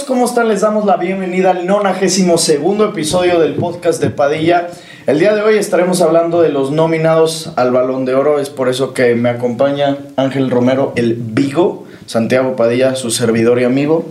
[0.00, 0.48] ¿Cómo están?
[0.48, 4.68] Les damos la bienvenida al 92 segundo episodio del podcast de Padilla.
[5.06, 8.40] El día de hoy estaremos hablando de los nominados al Balón de Oro.
[8.40, 13.64] Es por eso que me acompaña Ángel Romero, el Vigo, Santiago Padilla, su servidor y
[13.64, 14.06] amigo,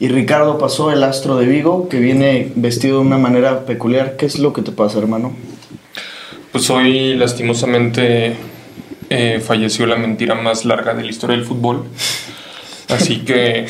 [0.00, 4.16] y Ricardo Pasó, el astro de Vigo, que viene vestido de una manera peculiar.
[4.16, 5.32] ¿Qué es lo que te pasa, hermano?
[6.50, 8.34] Pues hoy lastimosamente
[9.08, 11.84] eh, falleció la mentira más larga de la historia del fútbol.
[12.88, 13.66] Así que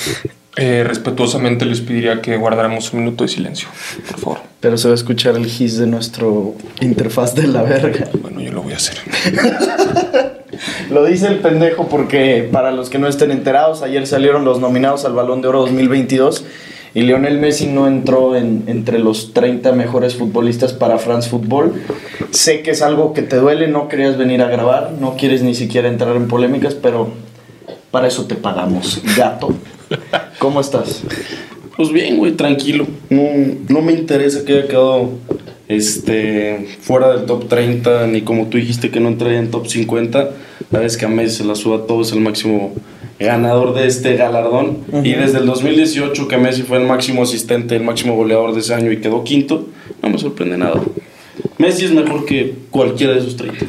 [0.56, 3.68] eh, respetuosamente les pediría que guardáramos un minuto de silencio,
[4.08, 4.38] por favor.
[4.60, 8.08] Pero se va a escuchar el his de nuestro interfaz de la verga.
[8.20, 8.96] Bueno, yo lo voy a hacer.
[10.90, 15.04] Lo dice el pendejo porque para los que no estén enterados, ayer salieron los nominados
[15.04, 16.44] al Balón de Oro 2022
[16.92, 21.74] y Lionel Messi no entró en, entre los 30 mejores futbolistas para France Football.
[22.32, 25.54] Sé que es algo que te duele, no querías venir a grabar, no quieres ni
[25.54, 27.08] siquiera entrar en polémicas, pero
[27.90, 29.54] para eso te pagamos, gato.
[30.38, 31.02] ¿Cómo estás?
[31.76, 32.86] Pues bien, güey, tranquilo.
[33.08, 33.22] No,
[33.68, 35.10] no me interesa que haya quedado
[35.68, 40.30] este, fuera del top 30, ni como tú dijiste que no entraría en top 50.
[40.70, 42.74] La vez que a Messi se la suba a todos, el máximo
[43.18, 44.78] ganador de este galardón.
[45.04, 48.74] Y desde el 2018, que Messi fue el máximo asistente, el máximo goleador de ese
[48.74, 49.68] año y quedó quinto,
[50.02, 50.80] no me sorprende nada.
[51.58, 53.66] Messi es mejor que cualquiera de esos 30.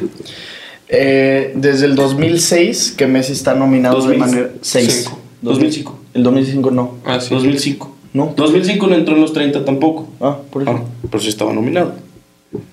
[0.88, 4.26] Eh, desde el 2006 que Messi está nominado de 2005.
[4.26, 4.50] manera...
[4.60, 5.10] 6.
[5.42, 5.98] 2005.
[6.14, 6.94] El 2005 no.
[7.04, 7.34] Ah, sí.
[7.34, 7.96] 2005.
[8.14, 8.34] ¿No?
[8.36, 10.08] 2005 no entró en los 30 tampoco.
[10.20, 10.70] Ah, por eso.
[10.72, 11.94] Ah, pero sí estaba nominado.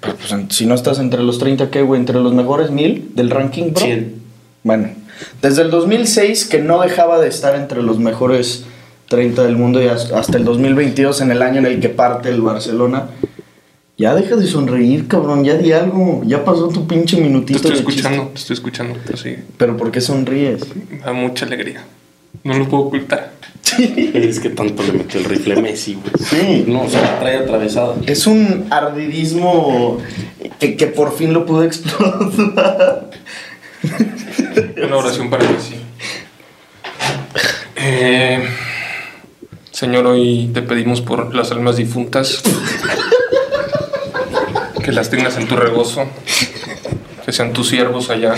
[0.01, 1.99] Pero, pues, si no estás entre los 30, ¿qué, güey?
[1.99, 3.81] ¿Entre los mejores mil del ranking, bro?
[3.85, 4.15] 100.
[4.63, 4.89] Bueno,
[5.41, 8.65] desde el 2006 que no dejaba de estar entre los mejores
[9.07, 12.27] 30 del mundo y has- hasta el 2022 en el año en el que parte
[12.29, 13.07] el Barcelona.
[13.97, 17.71] Ya deja de sonreír, cabrón, ya di algo, ya pasó tu pinche Te minutito estoy
[17.71, 18.33] de escuchando, chiste.
[18.33, 20.61] te estoy escuchando, pero sí, Pero ¿por qué sonríes?
[21.05, 21.83] da mucha alegría.
[22.43, 23.31] No lo puedo ocultar.
[23.79, 26.11] Es que tanto le metió el rifle Messi, güey.
[26.19, 26.65] Sí.
[26.67, 27.95] No, se la trae atravesada.
[28.05, 29.99] Es un ardidismo
[30.59, 33.09] que, que por fin lo pude explotar.
[34.83, 35.75] Una oración para Messi.
[37.75, 38.43] Eh,
[39.71, 42.41] señor, hoy te pedimos por las almas difuntas
[44.83, 46.05] que las tengas en tu regozo,
[47.25, 48.35] que sean tus siervos allá.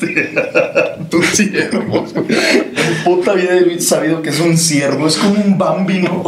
[0.00, 1.08] Mamaste.
[1.10, 2.06] Tu ciervo.
[2.16, 5.06] En puta vida he sabido que es un ciervo.
[5.06, 6.22] Es como un Bambi, ¿no?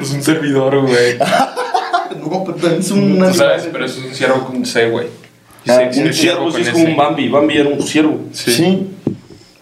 [0.00, 1.18] Es un servidor, güey.
[2.20, 3.18] no, pero también es un.
[3.18, 5.06] Tú sabes, pero es un ciervo con C, güey.
[5.66, 7.28] Ah, un ciervo sí es como un Bambi.
[7.28, 8.20] Bambi era un ciervo.
[8.32, 8.86] Sí, Sí.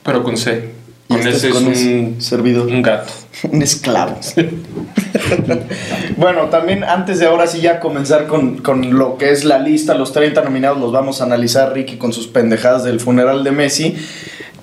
[0.03, 0.71] pero con C.
[1.09, 2.67] Y Con este es con un, servidor.
[2.67, 3.13] un gato.
[3.51, 4.19] Un esclavo.
[6.17, 9.95] bueno, también antes de ahora sí ya comenzar con, con lo que es la lista,
[9.95, 13.97] los 30 nominados los vamos a analizar Ricky con sus pendejadas del funeral de Messi.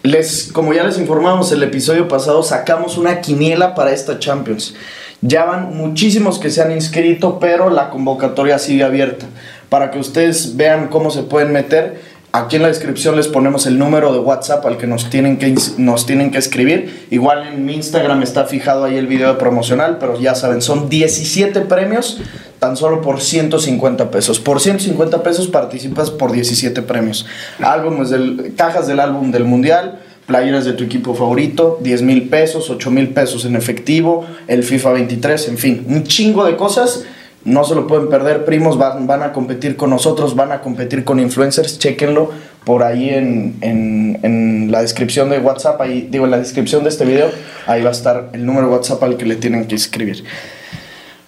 [0.03, 4.75] Les, como ya les informamos el episodio pasado, sacamos una quiniela para esta Champions.
[5.22, 9.25] Ya van muchísimos que se han inscrito, pero la convocatoria sigue abierta.
[9.67, 12.01] Para que ustedes vean cómo se pueden meter,
[12.31, 15.56] aquí en la descripción les ponemos el número de WhatsApp al que nos tienen que,
[15.78, 17.07] nos tienen que escribir.
[17.09, 21.62] Igual en mi Instagram está fijado ahí el video promocional, pero ya saben, son 17
[21.62, 22.22] premios
[22.59, 24.40] tan solo por 150 pesos.
[24.40, 27.25] Por 150 pesos participas por 17 premios.
[27.59, 32.69] Álbumes del, cajas del álbum del mundial, playeras de tu equipo favorito, 10 mil pesos,
[32.69, 37.06] 8 mil pesos en efectivo, el FIFA 23, en fin, un chingo de cosas.
[37.45, 41.03] No se lo pueden perder, primos, van, van a competir con nosotros, van a competir
[41.05, 42.31] con influencers, chequenlo
[42.66, 46.89] por ahí en, en- en la descripción de WhatsApp, ahí, digo, en la descripción de
[46.89, 47.29] este video,
[47.66, 50.23] ahí va a estar el número de WhatsApp al que le tienen que escribir.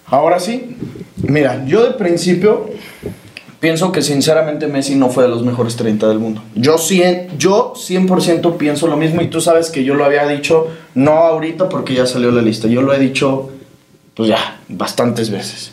[0.06, 0.76] Ahora sí,
[1.16, 2.68] mira, yo de principio
[3.60, 6.42] pienso que sinceramente Messi no fue de los mejores 30 del mundo.
[6.54, 10.66] Yo, cien- yo 100% pienso lo mismo y tú sabes que yo lo había dicho,
[10.94, 13.50] no ahorita porque ya salió la lista, yo lo he dicho
[14.14, 15.72] pues ya bastantes veces.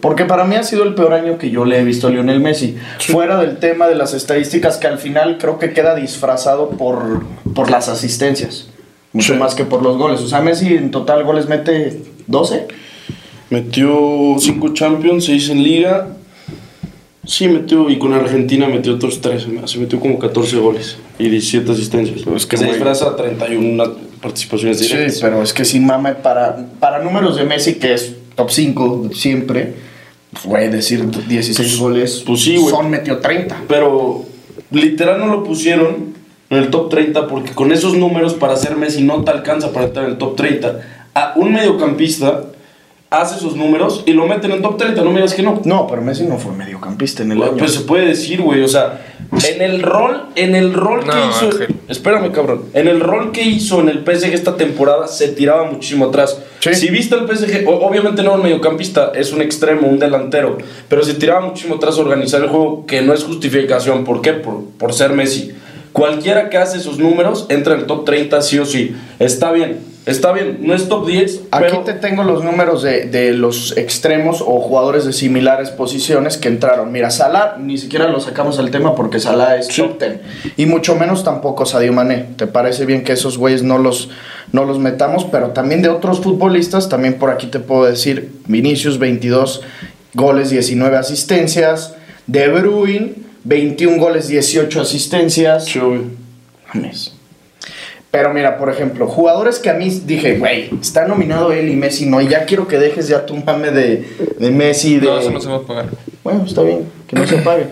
[0.00, 2.40] Porque para mí ha sido el peor año que yo le he visto a Lionel
[2.40, 2.76] Messi.
[3.00, 7.24] Fuera del tema de las estadísticas que al final creo que queda disfrazado por,
[7.54, 8.68] por las asistencias.
[9.12, 9.38] Mucho Sí.
[9.38, 10.20] más que por los goles.
[10.20, 12.68] O sea, Messi en total goles mete 12.
[13.50, 16.08] Metió 5 Champions, 6 en Liga.
[17.24, 21.72] Sí, metió, y con Argentina metió otros 13, se metió como 14 goles y 17
[21.72, 22.22] asistencias.
[22.22, 23.84] Pues que se muy- disfraza 31
[24.22, 25.18] participaciones Sí, directas.
[25.20, 29.74] pero es que sin mame para, para números de Messi, que es top 5 siempre,
[30.32, 32.70] pues, güey, decir 16 goles, pues sí, güey.
[32.72, 33.64] son metió 30.
[33.66, 34.24] Pero
[34.70, 36.14] literal no lo pusieron
[36.50, 39.86] en el top 30 porque con esos números para ser Messi no te alcanza para
[39.86, 40.80] estar en el top 30.
[41.14, 42.44] A un mediocampista
[43.10, 45.60] hace esos números y lo meten en top 30, no me digas que no.
[45.64, 47.58] No, pero Messi no fue mediocampista en el Pues, año.
[47.58, 49.07] pues se puede decir, güey, o sea,
[49.46, 51.46] En el rol, en el rol que No, hizo.
[51.46, 51.74] Ángel.
[51.88, 52.64] Espérame, cabrón.
[52.74, 56.38] En el rol que hizo en el PSG esta temporada se tiraba muchísimo atrás.
[56.60, 56.74] Sí.
[56.74, 60.58] Si viste el PSG, obviamente no es un mediocampista, es un extremo, un delantero.
[60.88, 64.04] Pero se tiraba muchísimo atrás a organizar el juego, que no es justificación.
[64.04, 64.32] ¿Por qué?
[64.32, 65.52] Por, por ser Messi.
[65.92, 68.94] Cualquiera que hace esos números entra en el top 30 sí o sí.
[69.18, 70.58] Está bien, está bien.
[70.62, 74.60] No es top 10, Aquí pero te tengo los números de, de los extremos o
[74.60, 76.90] jugadores de similares posiciones que entraron.
[76.92, 79.82] Mira, Salah ni siquiera lo sacamos al tema porque Salah es Sí.
[79.82, 80.16] top 10.
[80.56, 82.26] Y mucho menos tampoco Sadio Mané.
[82.36, 84.10] ¿Te parece bien que esos güeyes no los,
[84.52, 85.24] no los metamos?
[85.24, 89.62] Pero también de otros futbolistas, también por aquí te puedo decir, Vinicius 22
[90.14, 91.94] goles, 19 asistencias.
[92.26, 93.14] De Bruyne
[93.44, 95.66] 21 goles, 18 asistencias.
[96.74, 97.14] Mames.
[98.10, 102.06] Pero mira, por ejemplo, jugadores que a mí dije, güey, está nominado él y Messi,
[102.06, 104.08] no, y ya quiero que dejes ya tu mame de,
[104.38, 105.06] de Messi, de...
[105.06, 105.86] No, eso no se va a pagar.
[106.24, 107.66] Bueno, está bien, que no se pague.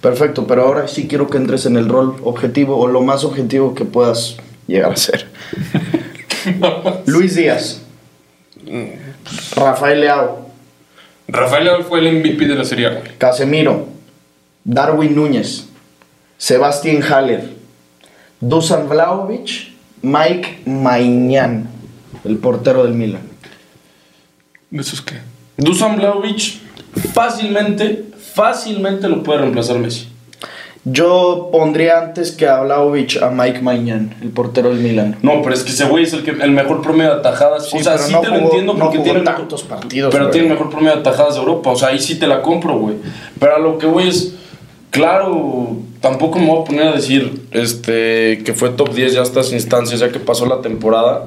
[0.00, 3.74] Perfecto, pero ahora sí quiero que entres en el rol objetivo o lo más objetivo
[3.74, 4.36] que puedas
[4.66, 5.26] llegar a ser.
[7.06, 7.82] Luis Díaz.
[9.56, 10.48] Rafael Leao.
[11.28, 12.90] Rafael Leao fue el MVP de la Serie.
[13.18, 13.86] Casemiro.
[14.64, 15.66] Darwin Núñez.
[16.38, 17.61] Sebastián Haller.
[18.42, 19.72] Dusan Vlahovic.
[20.02, 21.68] Mike Maignan,
[22.24, 23.22] el portero del Milan.
[24.72, 25.14] ¿Eso es qué?
[25.56, 26.60] Dusan Vlahovic
[27.14, 30.08] fácilmente, fácilmente lo puede reemplazar Messi.
[30.84, 35.16] Yo pondría antes que a Vlahovic a Mike Maignan, el portero del Milan.
[35.22, 37.68] No, pero es que ese güey es el, que, el mejor promedio de atajadas.
[37.68, 40.52] Sí, o sea, sí no te lo entiendo porque tiene tantos partidos, Pero tiene el
[40.54, 41.70] mejor promedio de atajadas de Europa.
[41.70, 42.96] O sea, ahí sí te la compro, güey.
[43.38, 44.34] Pero a lo que voy es.
[44.90, 49.22] Claro, tampoco me voy a poner a decir este, que fue top 10 ya a
[49.22, 51.24] estas instancias, ya que pasó la temporada.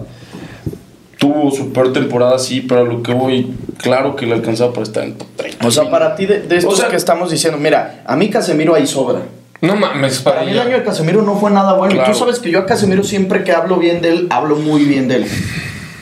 [1.17, 4.83] Tuvo su peor temporada, sí, pero a lo que voy, claro que le alcanzaba para
[4.83, 5.67] estar en top 30.
[5.67, 8.29] O sea, para ti, de, de estos O sea- que estamos diciendo, mira, a mí
[8.29, 9.21] Casemiro ahí sobra.
[9.61, 11.95] No mames, para, Para mí el año de Casemiro no fue nada bueno.
[11.95, 12.11] Claro.
[12.11, 15.07] Tú sabes que yo a Casemiro siempre que hablo bien de él, hablo muy bien
[15.07, 15.25] de él.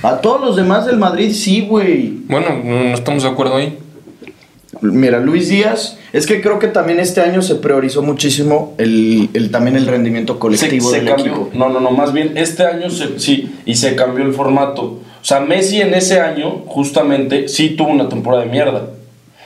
[0.01, 2.07] A todos los demás del Madrid sí, güey.
[2.27, 3.77] Bueno, no, no estamos de acuerdo ahí.
[4.81, 9.51] Mira, Luis Díaz, es que creo que también este año se priorizó muchísimo el, el-
[9.51, 11.25] también el rendimiento se, colectivo se del cambió.
[11.33, 11.49] equipo.
[11.53, 14.83] No, no, no, más bien este año se- sí, y se cambió el formato.
[14.83, 18.87] O sea, Messi en ese año, justamente, sí tuvo una temporada de mierda.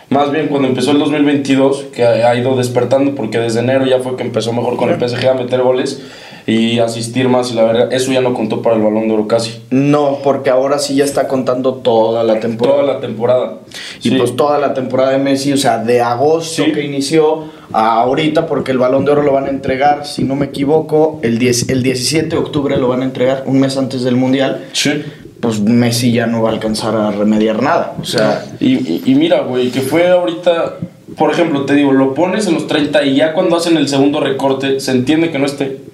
[0.09, 3.99] Más bien cuando empezó el 2022, que ha ha ido despertando, porque desde enero ya
[3.99, 6.01] fue que empezó mejor con el PSG a meter goles
[6.47, 9.27] y asistir más, y la verdad, eso ya no contó para el balón de oro
[9.27, 9.61] casi.
[9.69, 12.79] No, porque ahora sí ya está contando toda la temporada.
[12.81, 13.53] Toda la temporada.
[14.01, 14.15] Y Sí.
[14.15, 16.71] pues toda la temporada de Messi, o sea, de agosto Sí.
[16.71, 20.35] que inició a ahorita, porque el balón de oro lo van a entregar, si no
[20.37, 24.03] me equivoco, el, 10, el 17 de octubre lo van a entregar, un mes antes
[24.03, 24.67] del Mundial.
[24.71, 25.03] Sí.
[25.41, 27.93] Pues Messi ya no va a alcanzar a remediar nada.
[28.01, 30.75] O sea, Y, y- y mira, güey, que fue ahorita,
[31.17, 34.21] por ejemplo, te digo, lo pones en los 30 y ya cuando hacen el segundo
[34.21, 35.85] recorte, se entiende que no esté.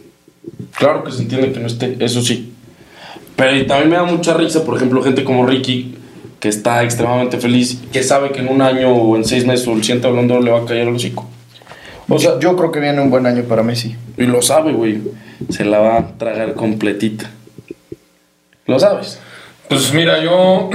[0.78, 2.54] Claro que se entiende que no esté, eso sí.
[3.36, 5.96] Pero también me da mucha risa, por ejemplo, gente como Ricky,
[6.40, 9.74] que está extremadamente feliz, que sabe que en un año o en seis meses o
[9.74, 11.28] el siguiente hablando le va a caer el hocico.
[12.10, 13.96] o sea, yo creo que viene un buen año para Messi.
[14.18, 15.02] Y lo sabe, güey.
[15.50, 17.32] Se la va a tragar completita.
[18.68, 19.20] Lo sabes.
[19.68, 20.70] Pues mira, yo.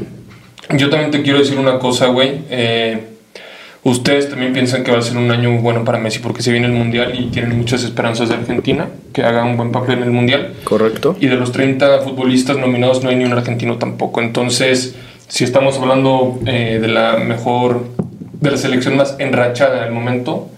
[0.76, 2.40] yo también te quiero decir una cosa, güey.
[2.50, 3.13] Eh,
[3.84, 6.66] ustedes también piensan que va a ser un año bueno para Messi porque se viene
[6.66, 10.10] el mundial y tienen muchas esperanzas de Argentina que haga un buen papel en el
[10.10, 10.54] mundial.
[10.64, 11.16] Correcto.
[11.20, 14.20] Y de los 30 futbolistas nominados no hay ni un argentino tampoco.
[14.20, 14.96] Entonces,
[15.28, 17.84] si estamos hablando eh, de la mejor,
[18.40, 20.48] de la selección más enrachada del momento,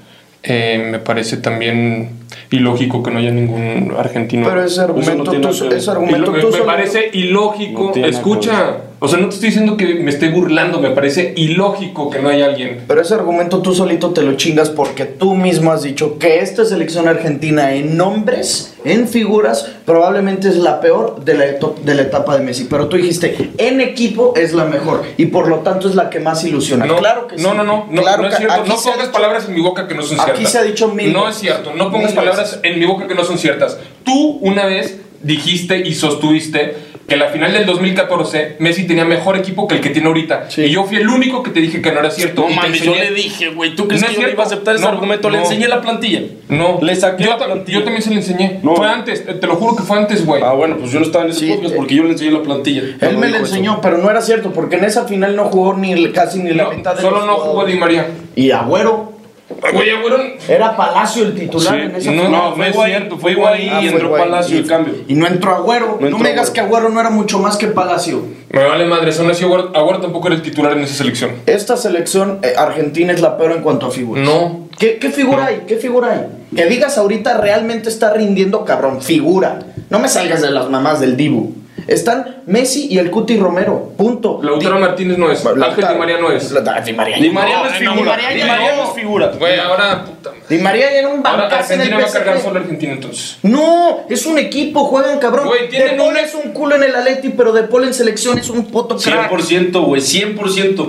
[0.42, 2.11] eh, me parece también
[2.50, 4.47] ilógico que no haya ningún argentino.
[4.49, 7.92] Pero ese argumento, tú, ese argumento me, tú me solo- parece ilógico.
[7.97, 12.08] No Escucha, o sea, no te estoy diciendo que me esté burlando, me parece ilógico
[12.10, 12.84] que no haya alguien.
[12.88, 16.64] Pero ese argumento tú solito te lo chingas porque tú mismo has dicho que esta
[16.64, 21.44] selección argentina en nombres, en figuras, probablemente es la peor de la,
[21.84, 22.64] de la etapa de Messi.
[22.70, 26.20] Pero tú dijiste, en equipo es la mejor y por lo tanto es la que
[26.20, 26.86] más ilusiona.
[26.86, 27.42] No, claro que sí.
[27.44, 28.54] no, no, no, no, Claro no es cierto.
[28.54, 30.52] aquí No pongas dicho- palabras en mi boca que no son Aquí ciertas.
[30.52, 33.24] se ha dicho mil No es cierto, no pongas palabras en mi boca que no
[33.24, 33.78] son ciertas.
[34.04, 36.76] Tú una vez dijiste y sostuviste
[37.06, 40.46] que la final del 2014 Messi tenía mejor equipo que el que tiene ahorita.
[40.50, 40.62] Sí.
[40.62, 42.42] Y yo fui el único que te dije que no era cierto.
[42.48, 44.75] No mames, yo le dije, güey, ¿tú crees No que yo le iba a aceptar
[44.75, 45.30] ese No, argumento?
[45.30, 45.44] Le no.
[45.44, 46.22] enseñé la plantilla.
[46.48, 47.78] No, Le saqué yo, la plantilla.
[47.78, 48.60] yo también se le enseñé.
[48.62, 48.75] No.
[48.76, 50.42] Fue antes, te, te lo juro que fue antes, güey.
[50.42, 52.30] Ah, bueno, pues yo no estaba en ese Sí, podcast eh, porque yo le enseñé
[52.32, 52.82] la plantilla.
[53.00, 53.36] Él me eso.
[53.38, 56.64] enseñó, pero no era cierto porque en esa final no jugó ni casi ni la
[56.64, 57.64] No, mitad de solo los no jugó.
[57.64, 58.08] Di María.
[58.34, 59.12] Y Agüero,
[59.48, 62.28] Güey, Agüero, era Palacio el titular Sí, en esa no.
[62.28, 63.68] No, fue es Higuaín, cierto, fue fue Higuaín.
[63.72, 64.24] Ah, y fue entró Higuaín.
[64.24, 64.94] Palacio Y- el cambio.
[65.06, 65.98] Y no entró Agüero.
[66.00, 66.52] No No, me digas Agüero.
[66.52, 68.22] que Agüero no era mucho más que Palacio.
[68.50, 69.12] me vale madre.
[69.12, 71.30] Son así, Agüero, Agüero tampoco era el titular en esa selección.
[71.46, 74.24] Esta selección eh, argentina es la peor en cuanto a figuras.
[74.24, 75.62] No, ¿Qué, qué figura hay?
[75.68, 76.26] ¿Qué figura hay?
[76.56, 79.00] Que digas ahorita realmente está rindiendo cabrón.
[79.00, 79.60] Figura.
[79.90, 81.54] No me salgas de las mamás del Dibu.
[81.87, 83.93] Están Messi y el Cuti Romero.
[83.97, 84.40] Punto.
[84.43, 85.45] Lautaro Di- Martínez no es.
[85.47, 86.50] Ángel Lautaro- Di María no es.
[86.52, 87.16] La- Di María.
[87.19, 87.95] Di María no es figura.
[87.97, 88.83] Di María Di ya María no.
[88.83, 89.33] no es figura.
[89.38, 90.33] Güey, ahora, puta.
[90.49, 92.93] Di María era un Ahora bancazo en el Argentina va a cargar solo a Argentina
[92.93, 93.38] entonces.
[93.43, 95.47] No, es un equipo, juegan cabrón.
[95.49, 97.95] Güey, tienen de Paul un- es un culo en el Atleti, pero De Paul en
[97.95, 99.31] selección es un puto crack.
[99.31, 100.88] 100%, güey, 100%.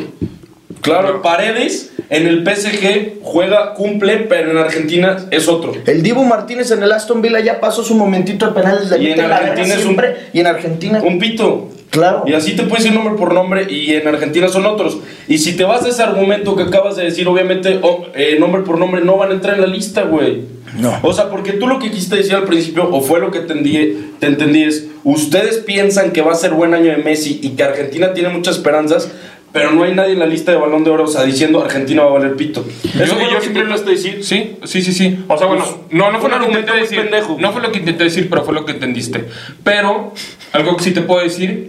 [0.82, 5.74] Claro, Paredes en el PSG juega, cumple, pero en Argentina es otro.
[5.86, 8.90] El Dibu Martínez en el Aston Villa ya pasó su momentito de penales.
[8.90, 10.02] Le Y en Argentina es un-.
[10.34, 11.02] Y en Argentina.
[11.04, 11.70] Un pito.
[11.90, 12.24] Claro.
[12.28, 14.98] Y así te puedes ir nombre por nombre y en Argentina son otros.
[15.28, 18.62] Y si te vas a ese argumento que acabas de decir, obviamente oh, eh, nombre
[18.64, 20.44] por nombre no van a entrar en la lista, güey.
[20.78, 21.00] No.
[21.02, 24.12] O sea, porque tú lo que quisiste decir al principio, o fue lo que entendí,
[24.20, 27.64] te entendí, es, ustedes piensan que va a ser buen año de Messi y que
[27.64, 29.10] Argentina tiene muchas esperanzas,
[29.58, 32.04] pero no hay nadie en la lista de balón de oro, o sea, diciendo Argentina
[32.04, 32.66] va a valer pito.
[32.84, 34.24] Eso Yo- fue yo lo que siempre lo- intentaste decir.
[34.24, 35.26] Sí, sí, sí, sí.
[35.28, 37.02] O sea, bueno, Pues, no, no fue un lo que argumento intenté decir.
[37.02, 37.38] pendejo.
[37.40, 39.26] No fue lo que intenté decir, pero fue lo que entendiste.
[39.64, 40.14] Pero,
[40.54, 41.68] algo que sí te puedo decir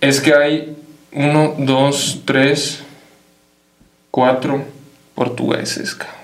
[0.00, 0.76] es que hay
[1.12, 2.82] uno, dos, tres,
[4.10, 4.64] cuatro
[5.14, 6.16] portugueses, cabrón.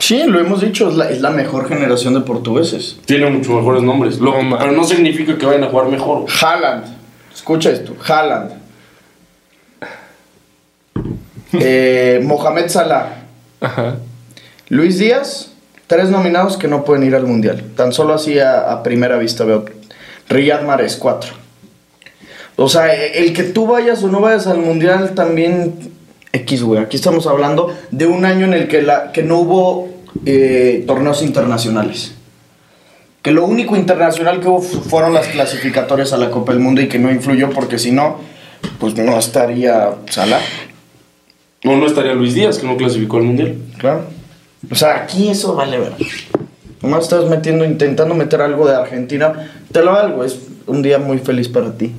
[0.00, 2.98] Sí, lo hemos dicho, es la, es la mejor generación de portugueses.
[3.04, 6.24] Tiene mucho mejores nombres, lo- pero no significa que vayan a jugar mejor.
[6.40, 6.84] Haaland.
[7.34, 7.96] Escucha esto.
[8.06, 8.52] Haaland.
[11.54, 13.08] Eh, Mohamed Salah.
[13.60, 13.96] Ajá.
[14.68, 15.52] Luis Díaz.
[15.86, 17.64] Tres nominados que no pueden ir al mundial.
[17.74, 19.64] Tan solo así a, a primera vista veo.
[20.28, 21.30] Riyad Mahrez, cuatro.
[22.56, 25.92] O sea, e- el que tú vayas o no vayas al mundial también.
[26.30, 26.82] X, güey.
[26.82, 29.88] Aquí estamos hablando de un año en el que, la, que no hubo
[30.26, 32.12] eh, torneos internacionales.
[33.22, 36.82] Que lo único internacional que hubo fu- fueron las clasificatorias a la Copa del Mundo
[36.82, 38.18] y que no influyó porque si no,
[38.78, 40.40] pues no estaría Salah.
[41.64, 43.56] No, no estaría Luis Díaz, que no clasificó al Mundial.
[43.78, 44.04] Claro.
[44.70, 45.92] O sea, aquí eso vale ver.
[46.82, 49.50] Nomás estás metiendo, intentando meter algo de Argentina.
[49.72, 51.92] Te lo valgo, es un día muy feliz para ti.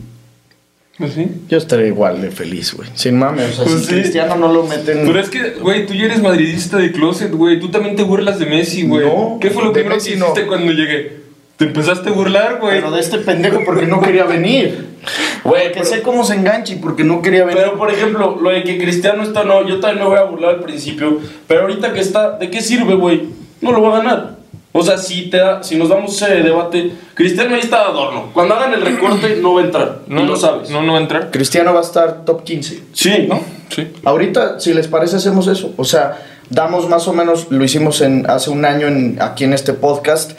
[0.97, 1.27] ¿Pues sí?
[1.47, 2.89] Yo estaré igual de feliz, güey.
[2.93, 3.93] Sin mames, o sea, Pues si sí.
[3.93, 5.03] Cristiano no lo meten.
[5.05, 7.59] Pero es que, güey, tú ya eres madridista de closet, güey.
[7.59, 9.05] Tú también te burlas de Messi, güey.
[9.07, 10.25] No, ¿Qué fue lo primero Messi que no.
[10.25, 11.18] hiciste cuando llegué?
[11.59, 12.75] Te empezaste a burlar, güey.
[12.79, 14.95] Pero de este pendejo porque no quería venir.
[15.43, 17.57] Güey, que pero- sé cómo se engancha y porque no quería venir.
[17.61, 20.51] Pero, por ejemplo, lo de que Cristiano está, no, yo también me voy a burlar
[20.55, 23.23] al principio, pero ahorita que está, ¿de qué sirve, güey?
[23.59, 24.39] No lo va a ganar.
[24.71, 28.29] O sea, si, te da, si nos damos ese debate, Cristiano ahí está de adorno.
[28.33, 29.99] Cuando hagan el recorte, no va a entrar.
[30.07, 30.69] no, y lo sabes.
[30.69, 31.29] No, no va a entrar.
[31.29, 32.83] Cristiano va a estar top 15.
[32.93, 33.41] Sí, ¿no?
[33.69, 33.85] Sí.
[34.05, 35.73] Ahorita, si les parece, hacemos eso.
[35.75, 39.53] O sea, damos más o menos, lo hicimos en, hace un año en, aquí en
[39.53, 40.37] este podcast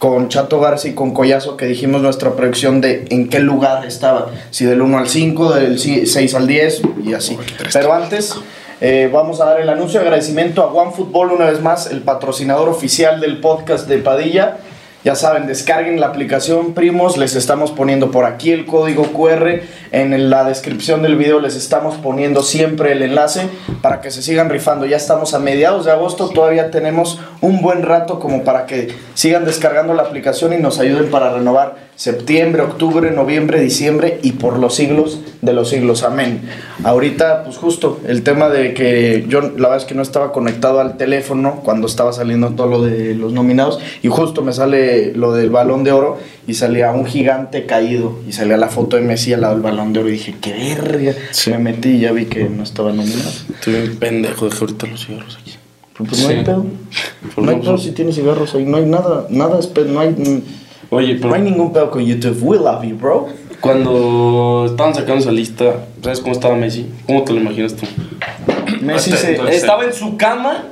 [0.00, 4.30] con Chato Garza y con Collazo, que dijimos nuestra predicción de en qué lugar estaba.
[4.50, 7.38] Si del 1 al 5, del ci- 6 al 10 y así.
[7.72, 8.34] Pero antes,
[8.80, 12.68] eh, vamos a dar el anuncio de agradecimiento a OneFootball una vez más, el patrocinador
[12.70, 14.56] oficial del podcast de Padilla.
[15.02, 17.16] Ya saben, descarguen la aplicación, primos.
[17.16, 19.62] Les estamos poniendo por aquí el código QR.
[19.92, 23.48] En la descripción del video les estamos poniendo siempre el enlace
[23.80, 24.84] para que se sigan rifando.
[24.84, 26.28] Ya estamos a mediados de agosto.
[26.28, 31.10] Todavía tenemos un buen rato como para que sigan descargando la aplicación y nos ayuden
[31.10, 36.02] para renovar septiembre, octubre, noviembre, diciembre y por los siglos de los siglos.
[36.02, 36.40] Amén.
[36.82, 40.80] Ahorita, pues justo el tema de que yo la verdad es que no estaba conectado
[40.80, 45.32] al teléfono cuando estaba saliendo todo lo de los nominados y justo me sale lo
[45.34, 46.16] del balón de oro
[46.46, 49.92] y salía un gigante caído y salía la foto de Messi al lado del balón
[49.92, 51.12] de oro y dije, qué verga.
[51.48, 53.30] Me metí y ya vi que no estaba nominado.
[53.54, 55.54] Estoy bien pendejo, dejé ahorita los cigarros aquí.
[55.98, 56.44] Pues no hay Sí.
[56.46, 56.64] pedo.
[57.34, 58.64] Pues No hay pedo pues- si tiene cigarros ahí.
[58.64, 60.42] No hay nada, nada, no hay,
[60.90, 62.38] Oye, pero hay ningún pedo con YouTube.
[62.42, 63.28] We love you, bro.
[63.60, 66.90] cuando estaban sacando esa lista, ¿sabes cómo estaba Messi?
[67.06, 67.86] ¿Cómo te lo imaginas tú?
[68.80, 70.64] Messi se, Estaba en su cama,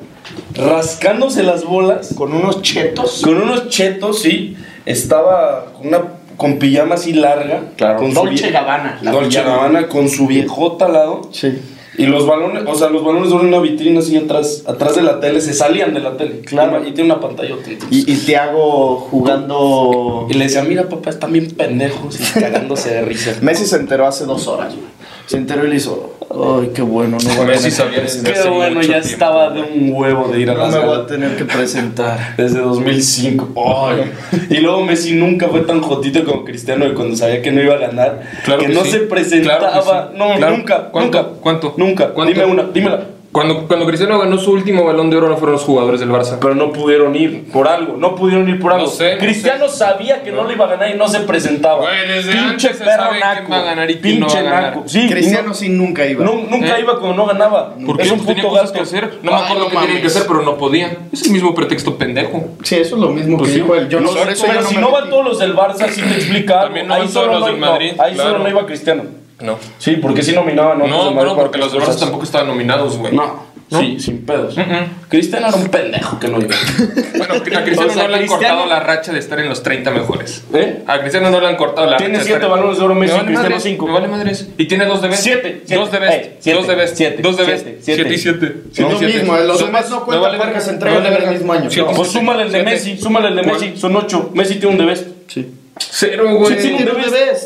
[0.54, 2.14] rascándose las bolas.
[2.16, 3.22] con unos chetos.
[3.22, 4.56] Con unos chetos, sí.
[4.86, 6.02] Estaba con una
[6.36, 7.62] con pijama así larga.
[7.76, 9.56] Claro, Con Dolce Gabbana, la Dolce pijama.
[9.56, 11.28] Gabbana con su viejota al lado.
[11.32, 11.58] Sí.
[11.98, 15.18] Y los balones, o sea, los balones en una vitrina así atrás, atrás de la
[15.18, 16.40] tele, se salían de la tele.
[16.40, 16.84] Claro.
[16.84, 17.68] Y, y tiene una pantallota.
[17.90, 20.26] Y, y Tiago jugando.
[20.30, 23.36] Y le decía, mira papá, están bien pendejos y cagándose de risa.
[23.42, 24.86] Messi se enteró hace dos horas, güey.
[25.26, 26.14] Se enteró y le hizo.
[26.40, 27.58] Ay, qué bueno, no voy a.
[27.58, 31.00] Qué bueno, ya tiempo, estaba de un huevo de ir a No las me voy
[31.00, 32.34] a tener que presentar.
[32.36, 33.52] Desde 2005.
[33.56, 34.12] Ay.
[34.50, 37.74] Y luego Messi nunca fue tan jotito como Cristiano de cuando sabía que no iba
[37.74, 38.22] a ganar.
[38.44, 38.90] Claro que, que no sí.
[38.92, 39.58] se presentaba.
[39.58, 40.18] Claro que sí.
[40.18, 40.56] No, Claro.
[40.56, 40.88] nunca.
[40.90, 41.18] ¿Cuánto?
[41.22, 41.32] Nunca.
[41.40, 41.74] ¿Cuánto?
[41.76, 42.08] Nunca.
[42.10, 42.32] ¿Cuánto?
[42.32, 43.00] Dime una, dímela.
[43.38, 46.38] Cuando, cuando Cristiano ganó su último balón de oro no fueron los jugadores del Barça.
[46.40, 48.86] Pero no pudieron ir por algo, no pudieron ir por algo.
[48.86, 50.44] No sé, no Cristiano sabía que no.
[50.44, 51.78] le iba a ganar y no se presentaba.
[51.82, 54.62] Güey, desde antes se sabe quién va a ganar y quién no va a ganar.
[54.76, 54.82] naco.
[54.88, 56.24] Sí, Cristiano no- sí nunca iba.
[56.24, 56.80] no- nunca ¿Eh?
[56.80, 57.74] iba cuando no ganaba.
[57.86, 58.76] Porque es un tenía puto cosas gasto.
[58.78, 59.18] que hacer.
[59.22, 60.98] No me Ay, acuerdo no qué que hacer, pero no podían.
[61.12, 62.48] Es el mismo pretexto pendejo.
[62.64, 63.60] Sí, eso es lo mismo Pues que sí.
[63.62, 63.88] dijo él.
[63.88, 65.88] Yo no, No, por eso pero yo si me no van todos los del Barça,
[65.90, 66.60] sí te explica.
[66.62, 69.02] También no ahí van solo todos los no- del Madrid, ahí solo no iba Cristiano.
[69.40, 69.58] No.
[69.78, 72.00] Sí, porque sí nominaban No, no, para porque los Barça cosas.
[72.00, 73.14] tampoco estaban nominados, güey.
[73.14, 73.80] No, ¿No?
[73.80, 74.56] sí, sin pedos.
[74.56, 74.86] Mm-mm.
[75.08, 76.56] Cristiano era un pendejo que no iba.
[77.18, 79.48] Bueno, a Cristiano O sea, no le han Cristiano- cortado la racha de estar en
[79.48, 80.44] los 30 mejores.
[80.54, 80.82] ¿Eh?
[80.86, 82.24] A Cristiano no le han cortado la Tiene racha.
[82.24, 83.86] siete estar- balones de oro Messi, Me vale Cristiano madres, cinco.
[83.86, 84.48] Me vale madres.
[84.58, 85.22] Y tiene dos de best.
[85.22, 85.74] Siete, siete.
[85.80, 86.12] Dos de best.
[86.14, 86.96] Eh, siete, dos de best.
[86.96, 87.64] siete, dos de best.
[87.64, 88.14] siete, Siete, siete.
[88.14, 88.46] y siete.
[88.46, 91.30] Es Siete lo mismo, eh, los demás no cuentan vale porque se entregan en el
[91.30, 91.68] mismo año.
[91.94, 92.62] Pues súmale el de.
[92.64, 93.42] Messi, súmale el de.
[93.42, 94.30] Messi, son ocho.
[94.34, 95.06] Messi tiene un de best.
[95.28, 95.46] Sí.
[95.78, 96.58] Cero, güey.
[96.60, 96.98] Sí, tiene un.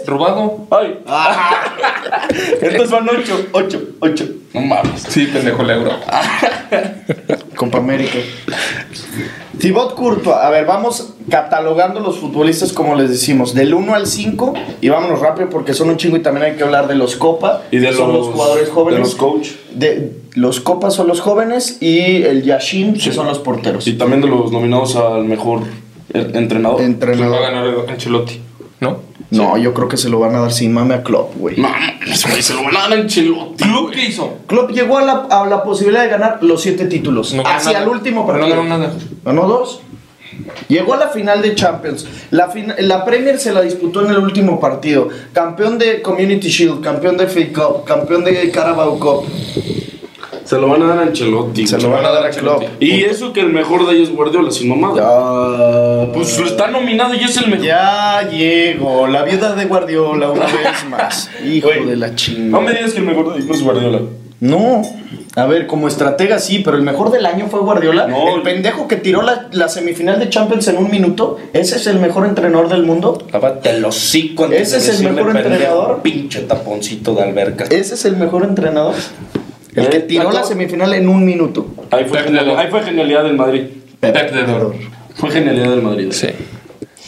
[0.07, 0.67] Robado.
[0.71, 0.99] Ay.
[2.61, 4.25] Entonces van ocho, ocho, ocho.
[4.55, 5.03] No mames.
[5.09, 5.93] Sí, pendejo el euro.
[7.57, 8.19] Copa América.
[9.59, 10.37] Thibaut Courtois.
[10.37, 15.21] A ver, vamos catalogando los futbolistas como les decimos, del 1 al 5 y vámonos
[15.21, 17.63] rápido porque son un chingo y también hay que hablar de los Copa.
[17.71, 18.99] Y de son los- los jugadores jóvenes.
[18.99, 19.49] de los coach.
[19.75, 23.87] De, los Copa son los jóvenes y el Yashin que son los porteros.
[23.87, 25.61] Y también de los nominados al mejor
[26.15, 26.77] eh, entrenador.
[26.79, 27.41] Pues va a Entrenador.
[27.43, 28.41] ganar Ancelotti.
[28.81, 28.99] ¿No?
[29.31, 31.57] No, yo creo que se lo van a dar sin mame a Klopp, güey.
[31.57, 31.69] No,
[32.15, 33.65] se lo van a dar a Ancelotti.
[33.65, 33.95] ¿Club güey.
[33.95, 34.39] qué hizo?
[34.47, 37.33] Klopp llegó a la, a la posibilidad de ganar los siete títulos.
[37.33, 37.85] No hacia nada.
[37.85, 38.49] el último No partido.
[38.57, 38.93] ganó nada.
[39.25, 39.81] Ganó dos.
[40.69, 42.07] Llegó a la final de Champions.
[42.31, 45.09] La, fin- la Premier se la disputó en el último partido.
[45.33, 49.25] Campeón de Community Shield, campeón de FA Cup, campeón de Carabao Cup.
[50.45, 51.67] Se lo van a dar a Ancelotti.
[51.67, 52.63] Se lo van a dar a Klopp.
[52.81, 54.97] Y eso que el mejor de ellos es Guardiola, sin mamada.
[56.07, 57.65] Ya, Pues está nominado y es el mejor.
[57.65, 61.31] ya llegó la viuda de Guardiola una vez más.
[61.45, 62.65] Hijo de la No chingada.
[62.65, 64.01] me digas que el mejor de ellos es Guardiola.
[64.41, 64.83] No.
[65.37, 68.07] A ver, como estratega sí, pero el mejor del año fue Guardiola.
[68.09, 68.35] No.
[68.37, 71.39] el pendejo que tiró la, la semifinal de Champions en un minuto.
[71.53, 73.25] Ese es el mejor entrenador del mundo.
[73.33, 76.03] Lávate el hocico Ese es el mejor pendejo, entrenador.
[76.03, 77.65] Pinche taponcito de alberca.
[77.71, 78.95] Ese es el mejor entrenador.
[79.75, 81.67] El que Eh, tiró la semifinal en un minuto.
[81.91, 83.63] Ahí fue, genialidad, ahí fue genialidad del Madrid.
[84.01, 84.75] Pep Dedor.
[85.15, 86.09] Fue genialidad del Madrid.
[86.11, 86.29] Sí.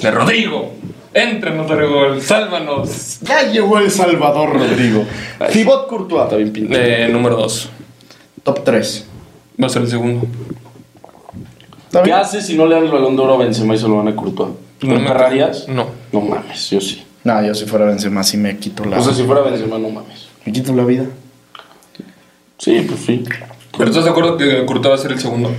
[0.01, 0.73] De Rodrigo.
[1.13, 2.21] Éntranos, Rodrigo.
[2.21, 3.21] Sálvanos.
[3.23, 5.05] Ya llegó el Salvador Rodrigo.
[5.53, 6.25] Thibaut Courtois.
[6.25, 6.81] Está bien pintado.
[6.83, 7.71] Eh, número 2.
[8.43, 9.07] Top 3.
[9.63, 10.27] Va a ser el segundo.
[12.03, 13.97] ¿Qué hace si no le dan el balón de oro a Benzema y se lo
[13.99, 14.51] van a Courtois?
[14.81, 15.69] ¿Lo No me- agarrarías?
[15.69, 15.87] No.
[16.13, 17.05] No mames, yo sí.
[17.23, 18.99] No, yo si fuera Benzema sí me quito la...
[18.99, 20.27] O sea, si fuera Benzema, no mames.
[20.45, 21.05] me quito la vida.
[22.59, 23.25] Sí, pues sí.
[23.77, 25.51] Pero estás de acuerdo que Courtois va a ser el segundo.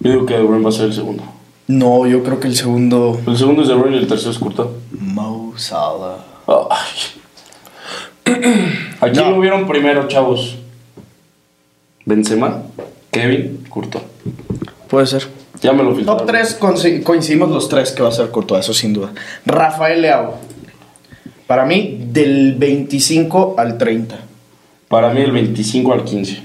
[0.00, 1.22] Yo digo que De Bruyne va a ser el segundo.
[1.68, 3.20] No, yo creo que el segundo...
[3.26, 4.68] El segundo es De Bruyne y el tercero es Courtois.
[5.00, 6.18] Mo Salah.
[6.46, 8.34] Ay.
[9.00, 9.30] ¿A quién No.
[9.32, 10.56] lo vieron primero, chavos?
[12.04, 12.62] Benzema,
[13.10, 14.04] Kevin, Courtois.
[14.88, 15.26] Puede ser.
[15.60, 16.18] Ya me lo filtraron.
[16.24, 16.54] Top 3
[17.02, 19.10] coincidimos los tres que va a ser Courtois, eso sin duda.
[19.44, 20.34] Rafael Leao.
[21.48, 24.18] Para mí, del 25 al 30.
[24.88, 26.42] Para mí el 25 al 15.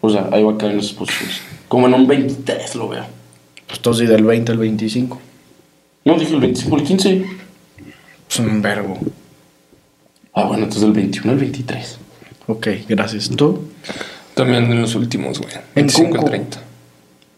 [0.00, 1.40] O sea, ahí va a caer en esas posiciones.
[1.68, 3.04] Como en un 23 lo veo.
[3.66, 5.20] Pues todos y del 20 al 25.
[6.04, 7.26] No, dije el 25 al 15.
[8.30, 8.98] Es un verbo.
[10.32, 11.98] Ah, bueno, entonces del 21 al 23.
[12.46, 13.28] Ok, gracias.
[13.30, 13.62] ¿Tú?
[14.34, 15.52] También en los últimos, güey.
[15.74, 16.28] En 25 al Kunku.
[16.28, 16.62] 30.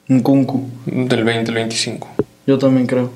[0.08, 0.70] Nkunku.
[0.86, 2.08] Del 20 al 25.
[2.46, 3.10] Yo también creo.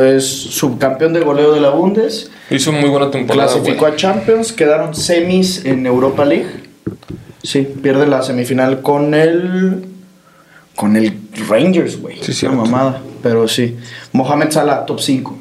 [0.00, 2.30] Es subcampeón de goleo de la Bundes.
[2.50, 3.52] Hizo muy buena temporada.
[3.52, 4.52] Clasificó a Champions.
[4.52, 6.46] Quedaron semis en Europa League.
[7.42, 9.84] Sí, pierde la semifinal con el.
[10.74, 11.12] Con el
[11.48, 12.16] Rangers, güey.
[12.16, 12.56] Sí, Una cierto.
[12.56, 13.02] mamada.
[13.22, 13.76] Pero sí.
[14.12, 15.36] Mohamed Salah, top 5.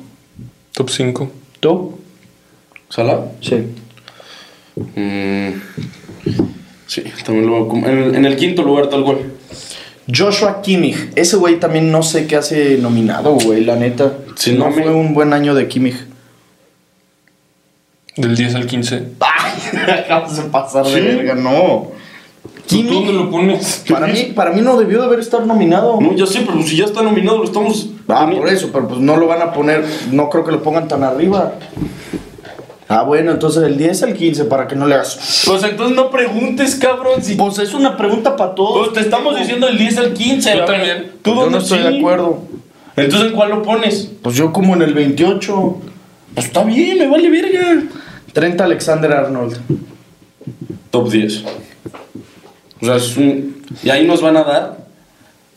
[0.73, 1.32] Top 5.
[1.60, 1.97] ¿Tú?
[2.89, 3.25] ¿Sala?
[3.41, 3.63] Sí.
[4.75, 5.49] Mm,
[6.86, 9.17] sí, también lo en, en el quinto lugar, tal cual.
[10.13, 11.09] Joshua Kimmich.
[11.15, 14.13] Ese güey también no sé qué hace nominado, güey, la neta.
[14.35, 15.97] Sí, no no me- fue un buen año de Kimmich.
[18.15, 19.03] Del 10 al 15.
[19.19, 19.79] ¡Ay!
[20.05, 20.99] Acabas de pasar de Sí.
[21.01, 21.91] verga, no.
[22.67, 23.83] ¿Tú dónde lo pones?
[23.89, 26.01] para mí, para mí no debió de haber estado nominado.
[26.01, 27.89] No, ya sé, pero si ya está nominado, lo estamos.
[28.09, 30.87] Ah, por eso, pero pues no lo van a poner, no creo que lo pongan
[30.87, 31.53] tan arriba.
[32.89, 35.43] Ah, bueno, entonces el 10 al 15 para que no le hagas.
[35.45, 37.21] Pues entonces no preguntes, cabrón.
[37.21, 38.88] Si Pues es una pregunta para todos.
[38.88, 40.58] pues te estamos diciendo el 10 al 15.
[40.58, 41.12] Yo también.
[41.21, 41.84] ¿Tú Yo no estoy sí?
[41.84, 42.43] de acuerdo.
[42.95, 44.10] Entonces, ¿en cuál lo pones?
[44.21, 45.78] Pues yo como en el 28.
[46.34, 47.84] Pues está bien, me vale verga.
[48.34, 49.58] 30 Alexander Arnold.
[50.91, 51.43] Top 10.
[52.82, 53.63] O sea, es un.
[53.84, 54.78] Y ahí nos van a dar.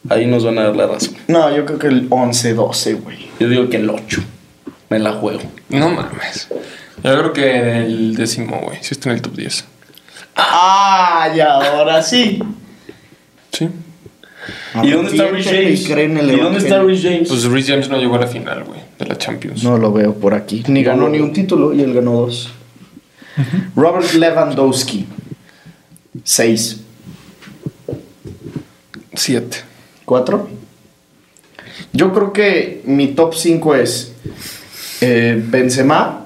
[0.08, 1.14] Ahí nos van a dar la razón.
[1.28, 3.18] No, yo creo que el 11, 12, güey.
[3.38, 4.22] Yo digo que el 8.
[4.88, 5.40] Me la juego.
[5.68, 6.48] No mames.
[7.02, 8.78] Yo creo que el décimo, güey.
[8.82, 9.64] Sí está en el top 10.
[10.36, 12.42] Ah, y ahora sí.
[13.52, 13.68] Sí.
[14.82, 15.80] ¿Y dónde está Rich James?
[15.80, 16.82] y cree en el ¿Y dónde está.
[16.82, 17.28] Rich James?
[17.28, 19.62] Pues Rhys James no llegó a la final, güey, de la Champions.
[19.62, 20.62] No lo veo por aquí.
[20.68, 22.50] Ni ganó ni un título y él ganó dos.
[23.76, 25.06] Robert Lewandowski.
[26.24, 26.80] Seis.
[29.14, 29.58] Siete.
[30.04, 30.48] ¿Cuatro?
[31.92, 34.12] Yo creo que mi top 5 es
[35.00, 36.19] eh, Benzema,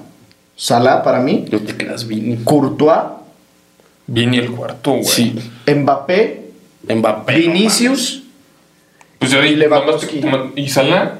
[0.55, 2.37] Salah para mí, no te creas, Vini.
[2.43, 2.99] Courtois,
[4.07, 5.03] Vini el cuarto, güey.
[5.03, 5.35] Sí.
[5.67, 6.45] Mbappé,
[6.87, 7.35] Mbappé.
[7.35, 8.23] Vinicius,
[9.19, 10.21] Pues ya Y Lewandowski.
[10.55, 11.15] ¿Y Salah?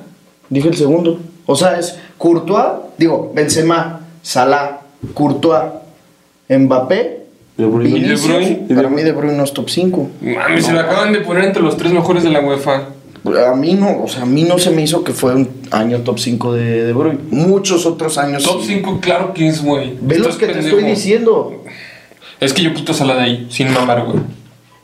[0.49, 1.19] dije el segundo.
[1.47, 2.65] O sea, es Courtois,
[2.97, 4.79] digo, Benzema, Salah,
[5.13, 5.63] Courtois,
[6.49, 7.25] Mbappé,
[7.57, 7.93] De Bruyne.
[7.93, 8.27] Vinicius.
[8.27, 8.75] De Bruyne.
[8.75, 10.09] Para mí De Bruyne no es top 5.
[10.21, 12.89] Mami, se lo acaban de poner entre los tres mejores de la UEFA.
[13.25, 16.01] A mí no, o sea, a mí no se me hizo que fue un año
[16.01, 17.19] top 5 de De Bruyne.
[17.31, 18.43] Muchos otros años.
[18.43, 18.75] Top sí.
[18.75, 19.97] 5, claro que es, güey.
[20.01, 21.63] Ve lo Estás que te estoy diciendo.
[22.39, 24.19] Es que yo quito a Salah de ahí, sin mamar, güey.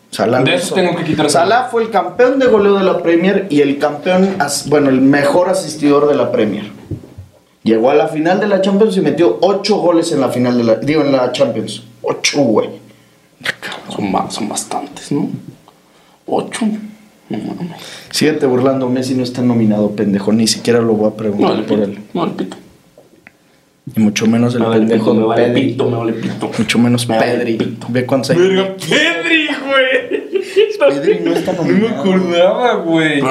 [0.10, 3.48] Salah De eso tengo que quitar Salah fue el campeón de goleo de la Premier
[3.50, 4.36] y el campeón,
[4.68, 6.66] bueno, el mejor asistidor de la Premier.
[7.64, 10.64] Llegó a la final de la Champions y metió 8 goles en la final de
[10.64, 11.84] la, digo, en la Champions.
[12.02, 12.70] 8, güey.
[13.90, 15.30] Son, son bastantes, ¿no?
[16.26, 16.66] Ocho.
[17.38, 17.78] No mames.
[18.12, 20.32] Síguete burlando, Messi no está nominado, pendejo.
[20.32, 22.00] Ni siquiera lo voy a No, preguntar por él.
[22.14, 22.58] No, el pito.
[23.96, 25.62] Y mucho menos el pendejo pito, me vale Pedri.
[25.72, 26.52] pito, me vale pito.
[26.58, 27.54] Mucho menos Me vale Pedri.
[27.58, 27.88] pito.
[27.90, 28.38] Ve cuántos hay.
[28.38, 30.92] Verga, Pedri, güey.
[31.02, 32.00] Pedri no está No me nominado.
[32.02, 33.22] acordaba, güey.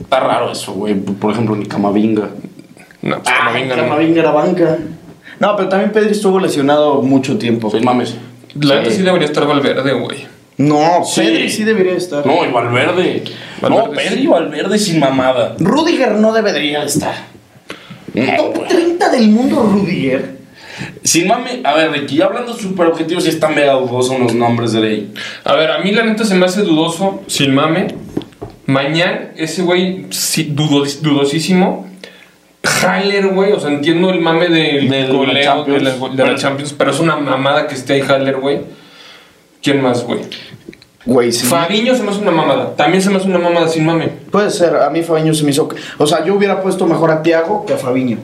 [0.00, 0.94] Está raro eso, güey.
[0.94, 2.28] Por ejemplo, ni Camavinga.
[3.02, 3.82] No, pues Ah, Camavinga no.
[3.82, 4.78] Camavinga era banca.
[5.40, 7.70] No, pero también Pedri estuvo lesionado mucho tiempo.
[7.70, 8.16] Pues mames.
[8.60, 10.26] La neta sí debería estar Valverde, güey.
[10.58, 11.22] No, Sí.
[11.22, 12.24] Pedri sí debería estar.
[12.26, 13.24] No, y Valverde.
[13.62, 14.24] no, Valverde Pedri sí.
[14.24, 15.56] y Valverde sin mamada.
[15.58, 17.14] Rudiger no debería estar.
[18.14, 18.68] No, Top güey.
[18.68, 20.36] 30 del mundo, Rudiger.
[21.02, 24.80] Sin mame, a ver, ya hablando super objetivos, sí están mega dudosos los nombres de
[24.80, 25.14] ley.
[25.44, 27.88] A ver, a mí la neta se me hace dudoso, sin mame.
[28.66, 31.88] Mañana, ese güey, sí, dudo- dudosísimo.
[32.82, 35.78] Haller, güey, o sea, entiendo el mame del De la goleo Champions.
[35.84, 36.38] de la, de la.
[36.38, 38.60] Champions, pero es una mamada que esté ahí Haller, güey.
[39.62, 40.20] ¿Quién más, güey?
[41.04, 41.46] Güey, sí.
[41.46, 42.74] Fabiño se me hace una mamada.
[42.76, 44.08] También se me hace una mamada sin mame.
[44.30, 45.68] Puede ser, a mí Fabiño se me hizo.
[45.98, 48.18] O sea, yo hubiera puesto mejor a Tiago que a Fabiño.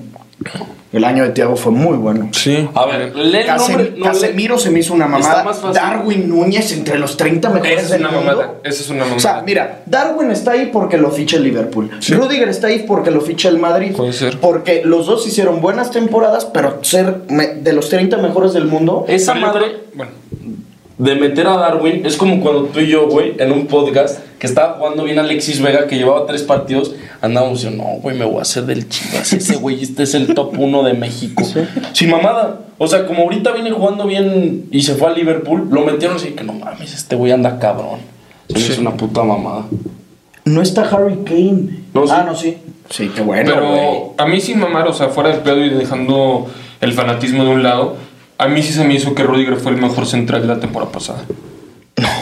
[0.90, 2.30] El año de Tiago fue muy bueno.
[2.32, 2.66] Sí.
[2.74, 3.92] A ver, lee el nombre.
[3.98, 5.44] no, Casemiro se me hizo una Está mamada.
[5.44, 5.74] más fácil.
[5.74, 8.26] Darwin Núñez entre los 30 mejores Esa es del una mundo.
[8.32, 8.54] mamada.
[8.64, 9.16] Esa es una mamada.
[9.16, 11.90] O sea, mira, Darwin está ahí porque lo ficha el Liverpool.
[12.00, 12.14] Sí.
[12.14, 13.92] Rudiger está ahí porque lo ficha el Madrid.
[13.96, 14.38] Puede ser.
[14.40, 19.04] Porque los dos hicieron buenas temporadas, pero ser me- de los 30 mejores del mundo.
[19.08, 20.12] Esa Pero yo madre creo- Bueno,
[20.98, 24.46] de meter a Darwin es como cuando tú y yo, güey, en un podcast que
[24.46, 28.38] estaba jugando bien Alexis Vega, que llevaba tres partidos, andábamos diciendo, no, güey, me voy
[28.38, 29.32] a hacer del Chivas.
[29.32, 31.44] Ese güey, este es el top uno de México.
[31.92, 32.60] Sin mamada.
[32.78, 36.30] O sea, como ahorita viene jugando bien y se fue a Liverpool, lo metieron así
[36.30, 38.00] que no mames, este güey anda cabrón.
[38.48, 38.58] Sí.
[38.58, 39.66] hizo una puta mamada.
[40.44, 41.84] No está Harry Kane.
[41.94, 42.12] No, sí.
[42.14, 42.56] Ah, no, sí.
[42.90, 43.52] Sí, qué bueno.
[43.54, 46.46] pero a mí sin mamar, o sea, fuera de pedo y dejando
[46.80, 47.96] el fanatismo de un lado,
[48.38, 50.90] a mí sí se me hizo que Rudiger fue el mejor central de la temporada
[50.92, 51.24] pasada.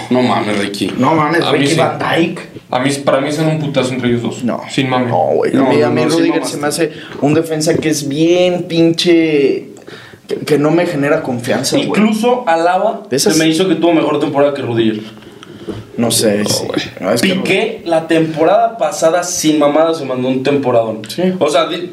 [0.09, 0.92] No mames, Ricky.
[0.98, 1.76] No mames, A mí Ricky sí.
[1.79, 2.40] Van Dijk.
[2.70, 4.44] A mí, para mí son un putazo entre ellos dos.
[4.44, 4.62] No.
[4.70, 5.07] Sin mame.
[5.07, 5.52] No, güey.
[5.52, 7.90] No, a mí, a no, mí no, sí Rudiger se me hace un defensa que
[7.90, 9.68] es bien pinche.
[10.29, 11.88] Que, que no me genera confianza, güey.
[11.88, 15.00] Incluso Alaba De esas- se me hizo que tuvo mejor temporada que Rudiger.
[15.96, 16.44] No sé.
[16.44, 16.64] sí.
[16.66, 16.81] güey.
[17.00, 21.02] No, es que Piqué la temporada pasada sin mamada se mandó un temporadón.
[21.09, 21.22] Sí.
[21.38, 21.90] O sea, di-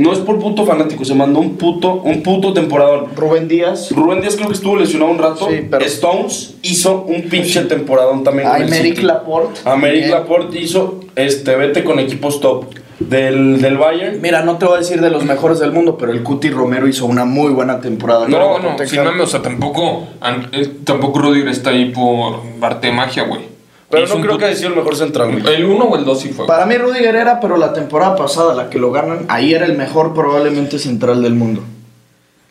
[0.00, 3.06] no es por puto fanático, se mandó un puto, un puto temporadón.
[3.16, 3.90] Rubén Díaz.
[3.92, 5.48] Rubén Díaz creo que estuvo lesionado un rato.
[5.48, 8.48] Sí, pero- Stones hizo un pinche temporadón también.
[8.48, 9.02] Aymeric City.
[9.02, 9.60] Laporte.
[9.64, 10.10] Aymeric Bien.
[10.10, 12.64] Laporte hizo este vete con equipos top
[12.98, 14.20] del, del Bayern.
[14.20, 16.86] Mira, no te voy a decir de los mejores del mundo, pero el Cuti Romero
[16.86, 18.28] hizo una muy buena temporada.
[18.28, 20.06] No, no, sin mame, o sea, tampoco,
[20.52, 23.49] eh, tampoco Rudiger está ahí por arte magia, güey.
[23.90, 25.40] Pero no creo que haya sido el mejor central.
[25.42, 25.54] güey.
[25.54, 26.46] El 1 o el 2 sí fue.
[26.46, 29.76] Para mí Rudiger era, pero la temporada pasada, la que lo ganan, ahí era el
[29.76, 31.62] mejor probablemente central del mundo.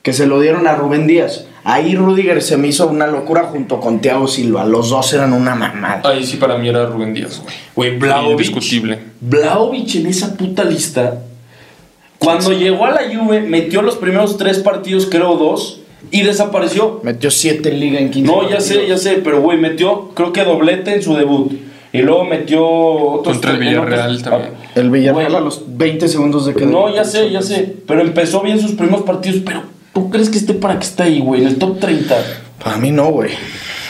[0.02, 1.46] Que se lo dieron a Rubén Díaz.
[1.64, 4.66] Ahí Rudiger se me hizo una locura junto con Thiago Silva.
[4.66, 6.10] Los dos eran una mamada.
[6.10, 7.56] Ahí sí para mí era Rubén Díaz, güey.
[7.76, 8.32] Güey, Blaovic.
[8.32, 9.00] Indiscutible.
[9.22, 11.22] Blaovic en esa puta lista.
[12.18, 15.79] Cuando llegó a la Juve, metió los primeros tres partidos, creo dos,
[16.12, 17.00] y desapareció.
[17.04, 20.34] Metió 7 en liga en 15 No, ya sé, ya sé, pero güey, metió, creo
[20.34, 21.52] que doblete en su debut.
[21.92, 24.54] Y luego metió otros Contra el tres- Villarreal otros- también.
[24.76, 25.36] El Villarreal Güey.
[25.36, 26.66] a los 20 segundos de que...
[26.66, 27.76] No, ya sé, ya sé.
[27.88, 29.42] Pero empezó bien sus primeros partidos.
[29.44, 31.42] Pero, ¿tú crees que esté para que esté ahí, güey?
[31.42, 32.16] En el top 30.
[32.64, 33.32] Para mí no, güey.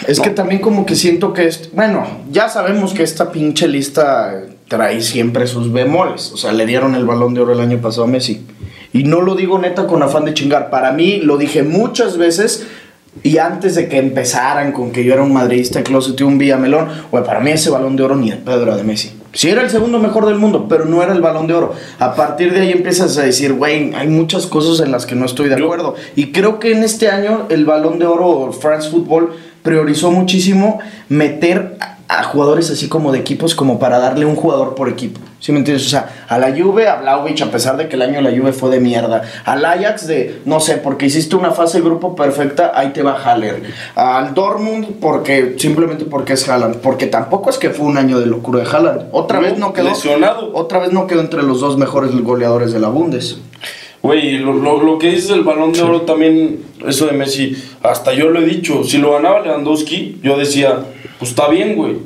[0.07, 1.45] Es que también como que siento que...
[1.47, 6.31] es- Bueno, ya sabemos que esta pinche lista trae siempre sus bemoles.
[6.31, 8.45] O sea, le dieron el balón de oro el año pasado a Messi.
[8.93, 10.69] Y no lo digo neta con afán de chingar.
[10.69, 12.67] Para mí, lo dije muchas veces,
[13.23, 16.87] Y antes de que empezaran con que yo era un madridista closet y un Villamelón,
[17.11, 19.11] güey, para mí ese balón de oro ni de Pedro de Messi.
[19.33, 21.73] Sí era el segundo mejor del mundo, pero no era el balón de oro.
[21.97, 25.25] A partir de ahí empiezas a decir, güey, hay muchas cosas en las que no
[25.25, 25.95] estoy de acuerdo.
[26.15, 29.31] Y creo que en este año el balón de oro o France Football
[29.63, 31.77] priorizó muchísimo meter
[32.09, 35.21] a, jugadores así como de equipos como para darle un jugador por equipo.
[35.39, 35.85] ¿Sí me entiendes?
[35.87, 38.37] O sea, a la Juve, a Vlahovic, a pesar de que el año de la
[38.37, 39.21] Juve fue de mierda.
[39.45, 43.13] Al Ajax de, no sé, porque hiciste una fase de grupo perfecta, ahí te va
[43.23, 43.61] Haller.
[43.95, 46.77] Al Dortmund, porque simplemente porque es Haaland.
[46.77, 49.03] Porque tampoco es que fue un año de locura de Haaland.
[49.11, 49.89] Otra No, vez no quedó...
[49.89, 50.51] lesionado.
[50.53, 53.37] Otra vez no quedó entre los dos mejores goleadores de la Bundes.
[54.01, 58.13] Güey, lo, lo, lo que dices del balón de oro también, eso de Messi, hasta
[58.13, 60.79] yo lo he dicho, si lo ganaba Lewandowski, yo decía,
[61.19, 61.97] pues está bien, güey.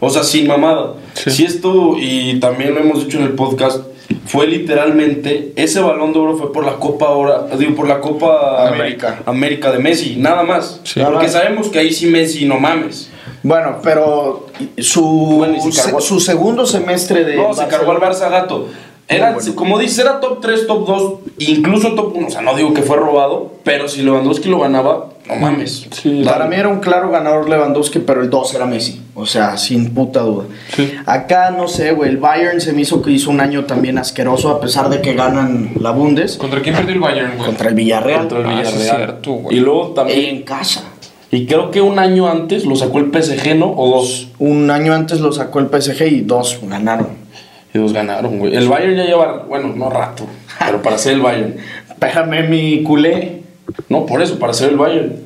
[0.00, 0.94] O sea, sin mamada.
[1.14, 1.30] Sí.
[1.32, 3.82] Si esto, y también lo hemos dicho en el podcast,
[4.26, 8.68] fue literalmente, ese balón de oro fue por la Copa ahora, digo, por la Copa
[8.68, 9.20] América.
[9.26, 10.80] América de Messi, nada más.
[10.84, 11.00] Sí.
[11.00, 13.10] Porque Nada sabemos que ahí sí Messi no mames.
[13.42, 14.46] Bueno, pero
[14.78, 15.02] su,
[15.38, 18.68] Bueno, y se cargó- se- su segundo semestre de No, se cargó al Barça gato.
[19.10, 19.54] Era, bueno.
[19.54, 22.26] como dices, era top 3, top 2, incluso top 1.
[22.26, 25.86] O sea, no digo que fue robado, pero si Lewandowski lo ganaba, no mames.
[25.90, 26.22] Sí.
[26.26, 29.00] Para mí era un claro ganador Lewandowski, pero el 2 era Messi.
[29.14, 30.44] O sea, sin puta duda.
[30.76, 30.92] Sí.
[31.06, 34.50] Acá, no sé, güey, el Bayern se me hizo que hizo un año también asqueroso,
[34.50, 36.36] a pesar de que ganan la Bundes.
[36.36, 37.46] ¿Contra quién perdió el Bayern, güey?
[37.46, 38.28] Contra el Villarreal.
[38.28, 38.96] Contra el Ah, sí Villarreal.
[38.96, 40.36] cierto, y luego también.
[40.36, 40.82] En casa.
[41.30, 43.72] Y creo que un año antes lo sacó el PSG, ¿no?
[43.74, 44.28] O dos.
[44.38, 47.27] Un año antes lo sacó el PSG y dos ganaron.
[47.74, 48.54] Y dos ganaron, güey.
[48.56, 50.26] El Bayern ya lleva, bueno, no rato,
[50.58, 51.56] pero para ser el Bayern.
[51.98, 53.42] Pégame mi culé.
[53.88, 55.16] No, por eso, para ser el Bayern.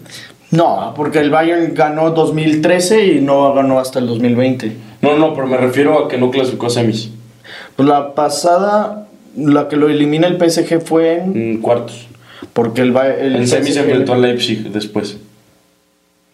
[0.50, 4.72] No, porque el Bayern ganó 2013 y no ganó hasta el 2020.
[5.00, 7.10] No, no, pero me refiero a que no clasificó a semis.
[7.76, 11.36] Pues la pasada, la que lo elimina el PSG fue en.
[11.36, 12.06] En cuartos.
[12.52, 15.18] Porque el, el En semis se enfrentó al Leipzig después.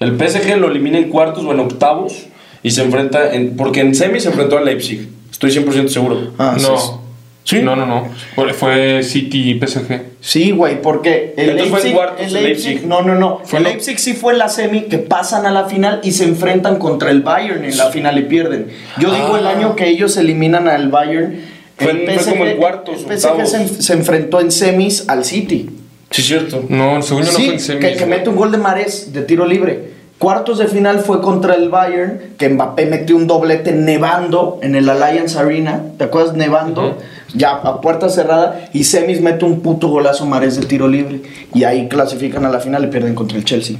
[0.00, 2.26] El PSG lo elimina en cuartos o en octavos
[2.62, 3.56] y se enfrenta en.
[3.56, 5.08] Porque en semis se enfrentó al Leipzig.
[5.40, 6.32] Estoy 100% seguro.
[6.38, 6.70] Ah, sí, sí.
[6.70, 7.08] no.
[7.44, 7.60] ¿Sí?
[7.62, 8.08] No, no, no.
[8.52, 10.02] Fue- City y PSG.
[10.20, 12.86] Sí, güey, porque el Entonces fue en Leipzig, cuartos el el Leipzig- Leipzig.
[12.86, 13.40] no, no, no.
[13.44, 13.70] Fue el no.
[13.70, 17.22] Leipzig sí fue la semi que pasan a la final y se enfrentan contra el
[17.22, 18.66] Bayern en la final y pierden.
[18.98, 19.50] Yo digo el Ah.
[19.50, 21.40] año que ellos eliminan al Bayern.
[21.78, 25.70] Fue como en cuartos, el PSG se, en- se enfrentó en semis al City.
[26.10, 26.64] Sí, cierto.
[26.68, 27.84] No, según yo no sí, fue en semis.
[27.86, 29.96] que, que mete un gol de Mares de tiro libre.
[30.18, 34.88] Cuartos de final fue contra el Bayern, que Mbappé metió un doblete nevando en el
[34.88, 35.80] Allianz Arena.
[35.96, 36.34] ¿Te acuerdas?
[36.34, 36.98] Nevando,
[37.34, 38.68] ya a puerta cerrada.
[38.72, 41.22] Y Semis mete un puto golazo Mares de tiro libre.
[41.54, 43.76] Y ahí clasifican a la final y pierden contra el Chelsea.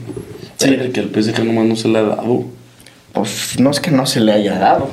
[0.59, 2.45] Sí, que el PSG nomás no se le ha dado.
[3.13, 4.89] Pues no es que no se le haya dado.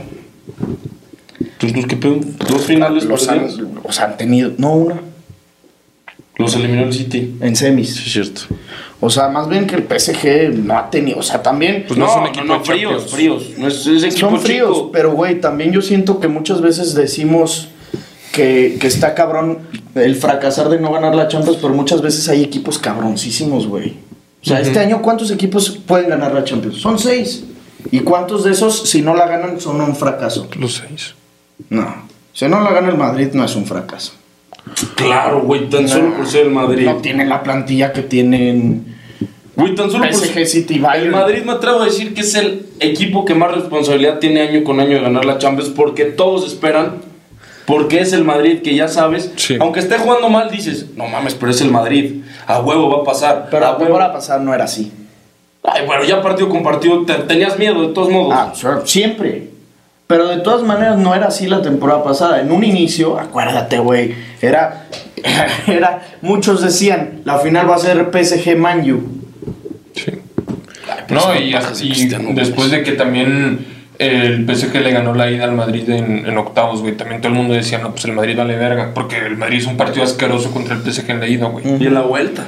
[1.40, 2.18] Entonces, ¿qué pedo?
[2.50, 3.48] Dos finales Los han,
[3.84, 5.02] los han tenido, no una,
[6.38, 7.38] Los eliminó el City.
[7.42, 7.96] en semis.
[7.96, 8.42] Sí, cierto.
[9.02, 11.20] O sea, más bien que el PSG no ha tenido.
[11.20, 11.84] O sea, también.
[11.88, 13.12] Pues no son equipo de fríos, Champions.
[13.12, 13.50] fríos.
[13.58, 14.92] No es, es equipo Son fríos, chico.
[14.92, 17.68] pero güey, también yo siento que muchas veces decimos
[18.32, 19.60] que, que está cabrón
[19.96, 23.98] el fracasar de no ganar la Champions, pero muchas veces hay equipos cabroncísimos, güey.
[24.42, 26.78] O sea, este año, ¿cuántos equipos pueden ganar la Champions?
[26.78, 27.44] Son seis.
[27.92, 30.48] ¿Y cuántos de esos, si no la ganan, son un fracaso?
[30.58, 31.16] Los seis.
[31.70, 32.06] No.
[32.34, 34.14] Si no la gana el Madrid, no es un fracaso.
[34.96, 35.88] Claro, güey, tan No.
[35.90, 36.86] solo por ser el Madrid.
[36.86, 38.96] No tienen la plantilla que tienen
[39.56, 41.12] Güey, tan solo por PSG, City, El Bayern.
[41.12, 44.80] Madrid me atrevo a decir que es el equipo que más responsabilidad tiene año con
[44.82, 46.96] año de ganar la Champions porque todos esperan,
[47.66, 49.56] porque es el Madrid que ya sabes, Sí.
[49.62, 53.06] aunque esté jugando mal dices, no mames, pero es el Madrid, a huevo va a
[53.06, 53.48] pasar.
[53.50, 53.86] Pero a la huevo.
[53.86, 54.92] temporada pasada no era así.
[55.64, 58.34] Ay, bueno, ya partido con partido te- tenías miedo de todos modos.
[58.36, 58.52] Ah,
[58.84, 59.48] siempre.
[60.08, 62.40] Pero de todas maneras no era así la temporada pasada.
[62.40, 64.14] En un inicio, acuérdate, güey,
[64.46, 64.88] era,
[65.68, 69.02] era, muchos decían, la final va a ser PSG Manju.
[69.94, 70.12] Sí.
[71.10, 73.66] No, es y, después de que también
[74.00, 77.38] el PSG le ganó la ida al Madrid en, en octavos, güey, también todo el
[77.38, 80.52] mundo decía, no, pues el Madrid vale verga, porque el Madrid es un partido asqueroso
[80.52, 81.66] contra el PSG en la ida, güey.
[81.80, 82.46] Y en la vuelta.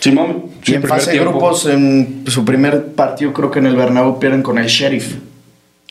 [0.00, 0.34] Sí, mami.
[0.64, 4.42] Y en fase de grupos, en su primer partido, creo que en el Bernabéu pierden
[4.42, 5.16] con el Sheriff.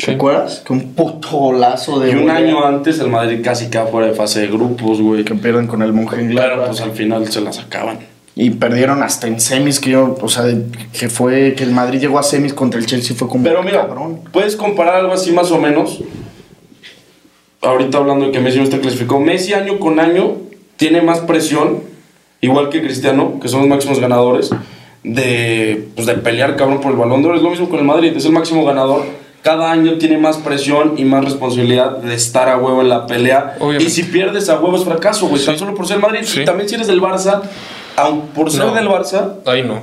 [0.05, 0.63] ¿Te acuerdas?
[0.65, 4.13] Que un puto golazo de Y un año antes el Madrid casi queda fuera de
[4.13, 5.23] fase de grupos, güey.
[5.23, 6.67] que pierden con el Claro, Mönchengladbach.
[6.67, 7.99] pues al final se la sacaban.
[8.33, 10.45] Y perdieron hasta en semis, que yo, o sea,
[10.97, 13.81] que fue que el Madrid llegó a semis contra el Chelsea fue como Pero mira,
[13.81, 14.21] cabrón.
[14.31, 15.99] puedes comparar algo así más o menos.
[17.61, 19.19] Ahorita hablando de que Messi no está clasificado.
[19.19, 20.37] Messi año con año
[20.77, 21.81] tiene más presión,
[22.39, 24.49] igual que Cristiano, que son los máximos ganadores,
[25.03, 27.37] de, pues, de pelear cabrón por el balón de oro.
[27.37, 29.03] Es lo mismo con el Madrid, es el máximo ganador.
[29.41, 33.55] Cada año tiene más presión y más responsabilidad de estar a huevo en la pelea.
[33.59, 33.85] Obviamente.
[33.85, 35.43] Y si pierdes a huevo es fracaso, güey.
[35.43, 35.59] Tan Sí.
[35.59, 36.19] solo por ser Madrid.
[36.23, 36.41] Sí.
[36.41, 37.41] Y también si eres del Barça,
[37.95, 38.73] aun por ser No.
[38.73, 39.75] del Barça, Ahí no.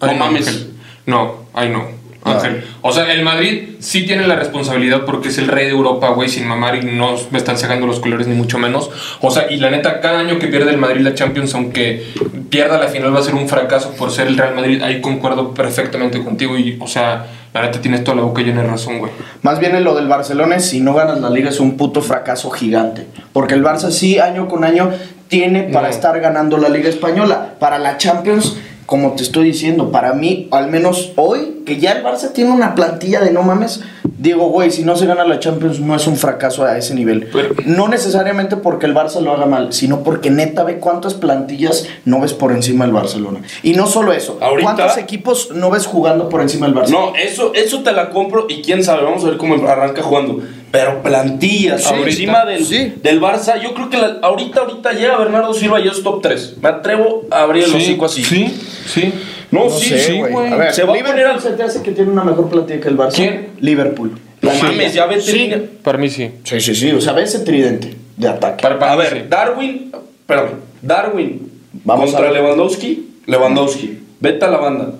[0.00, 0.46] no Ahí mames.
[0.46, 0.70] Ángel.
[1.06, 1.84] No, ahí no.
[2.24, 2.64] Ángel.
[2.82, 6.28] O sea, el Madrid sí tiene la responsabilidad porque es el rey de Europa, güey,
[6.28, 8.90] sin mamar y no me están sacando los colores ni mucho menos.
[9.20, 12.04] O sea, y la neta, cada año que pierde el Madrid la Champions, aunque
[12.50, 14.82] pierda la final, va a ser un fracaso por ser el Real Madrid.
[14.82, 18.68] Ahí concuerdo perfectamente contigo y, o sea, la neta tienes toda la boca llena de
[18.68, 19.12] razón, güey.
[19.42, 22.02] Más bien en lo del Barcelona es si no ganas la liga es un puto
[22.02, 23.06] fracaso gigante.
[23.32, 24.90] Porque el Barça sí, año con año,
[25.28, 25.94] tiene para No.
[25.94, 27.54] estar ganando la liga española.
[27.58, 28.56] Para la Champions,
[28.86, 32.74] como te estoy diciendo, para mí, al menos hoy, que ya el Barça tiene una
[32.74, 33.80] plantilla de no mames,
[34.18, 37.28] digo, güey, si no se gana la Champions no es un fracaso a ese nivel.
[37.32, 41.86] Pero- no necesariamente porque el Barça lo haga mal, sino porque neta ve cuántas plantillas
[42.04, 43.40] no ves por encima del Barcelona.
[43.62, 46.88] Y no solo eso, Ahorita- ¿cuántos equipos no ves jugando por encima del Barça?
[46.90, 50.40] No, eso, eso te la compro y quién sabe, vamos a ver cómo arranca jugando.
[50.72, 52.94] Pero plantillas Sí, encima del, sí.
[53.02, 56.56] del Barça, yo creo que la- ahorita, ahorita llega Bernardo Silva y es top 3.
[56.60, 58.22] Me atrevo a abrir el hocico así.
[58.24, 58.56] Sí,
[58.86, 59.12] sí.
[59.50, 60.52] No, No sí, sé, sí, güey.
[60.52, 61.40] A ver, Se va a Liverpool poner al...
[61.40, 63.14] se te hace que tiene una mejor plantilla que el Barça.
[63.14, 63.48] ¿Quién?
[63.60, 64.12] Liverpool.
[64.42, 64.58] No Sí.
[64.62, 65.20] mames, ya vete.
[65.22, 65.52] Sí.
[65.82, 66.30] Para mí sí.
[66.44, 66.90] Sí, sí, sí.
[66.92, 68.62] O sea, ve ese tridente de ataque.
[68.62, 69.18] Para, para A ver, sí.
[69.28, 69.92] Darwin,
[70.26, 70.50] perdón,
[70.82, 71.50] Darwin
[71.84, 72.40] Vamos contra a ver.
[72.42, 73.98] Lewandowski, Lewandowski.
[74.20, 74.92] Vete a la banda.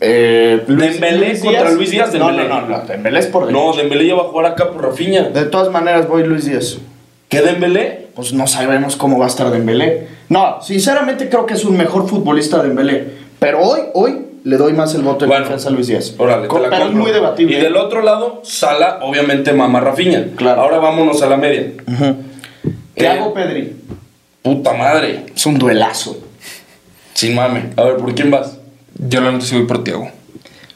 [0.00, 2.48] Eh, Dembélé contra Luis Díaz, No, Dembélé.
[2.48, 2.80] no, no, no.
[2.86, 3.72] Dembélé es por No.
[3.74, 5.24] Dembélé ya va a jugar acá por Rafinha.
[5.30, 6.78] De todas maneras, voy Luis Díaz.
[7.28, 8.06] ¿Qué Dembélé?
[8.14, 10.08] Pues no sabemos cómo va a estar Dembélé.
[10.28, 13.25] No, sinceramente creo que es un mejor futbolista Dembélé.
[13.38, 16.14] Pero hoy, hoy le doy más el voto de Bueno, confianza a Luis Díaz.
[16.18, 17.58] Órale, Co- te la pero es muy debatible.
[17.58, 20.28] Y del otro lado, Sala, obviamente mama Rafinha.
[20.36, 20.62] Claro.
[20.62, 21.72] Ahora vámonos a la media.
[22.94, 23.76] ¿Qué Eh, hago, Pedri?
[24.42, 25.26] Puta madre.
[25.34, 26.18] Es un duelazo.
[27.14, 27.70] Sin mame.
[27.76, 28.58] A ver, ¿por quién vas?
[28.98, 30.10] Yo la sí voy por Tiago.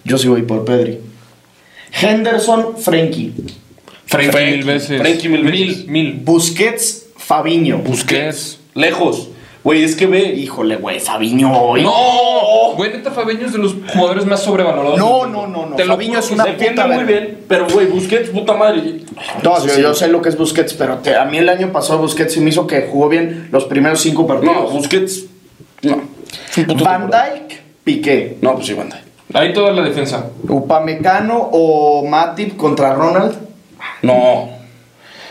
[0.05, 0.99] Yo sí voy por Pedri.
[1.93, 3.33] Henderson, Frenkie.
[4.07, 5.01] Frenkie Frenkie, mil veces.
[5.01, 5.87] Frenkie mil veces.
[5.87, 6.21] Mil, mil.
[6.25, 7.79] Busquets, Fabiño.
[7.79, 8.59] Busquets.
[8.75, 9.29] Lejos.
[9.63, 10.21] Güey, es que ve.
[10.21, 11.83] Híjole, güey, Fabiño hoy.
[11.83, 14.99] No, güey, neta Fabiño es de los jugadores más sobrevalorados.
[14.99, 15.77] No, no, no, no.
[15.77, 17.05] Te lo Fabinho juro es una puta muy verga.
[17.07, 19.03] bien, pero güey, Busquets, puta madre.
[19.43, 21.99] No, yo, yo sé lo que es Busquets, pero te- a mí el año pasado
[21.99, 24.73] Busquets sí me hizo que jugó bien los primeros cinco No, partidos.
[24.73, 25.25] Busquets.
[25.83, 25.95] No.
[26.57, 27.31] Un puto Van temporada.
[27.35, 28.39] Dijk, Piqué.
[28.41, 29.01] No, pues sí, Van Dijk.
[29.35, 30.27] Ahí toda la defensa.
[30.49, 33.37] Upamecano o Matip contra Ronald.
[34.03, 34.49] No.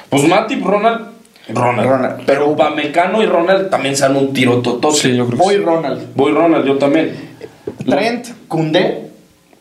[0.10, 1.09] Pues Matip, Ronald.
[1.54, 1.90] Ronald.
[1.90, 2.22] Ronald.
[2.26, 4.96] Pero Upamecano y Ronald también se dan un tiro totote.
[4.98, 5.62] Sí, yo creo que Voy sí.
[5.62, 6.16] Ronald.
[6.16, 7.14] Voy Ronald, yo también.
[7.86, 9.10] Trent, Kunde.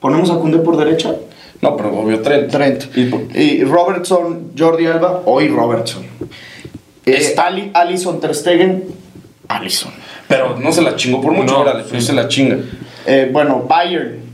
[0.01, 1.15] ¿Ponemos a Kunde por derecha?
[1.61, 2.51] No, pero obvio Trent.
[2.51, 2.85] Trent.
[3.35, 5.23] Y Robertson, Jordi Alba.
[5.25, 6.05] Hoy Robertson.
[7.05, 7.35] Eh,
[7.75, 8.85] Alisson Ter Stegen.
[9.49, 9.93] Alisson.
[10.29, 12.01] Pero no se la chingó por mucho, No, pero sí.
[12.01, 12.59] se la chinga.
[13.07, 14.28] Eh, bueno, Bayern.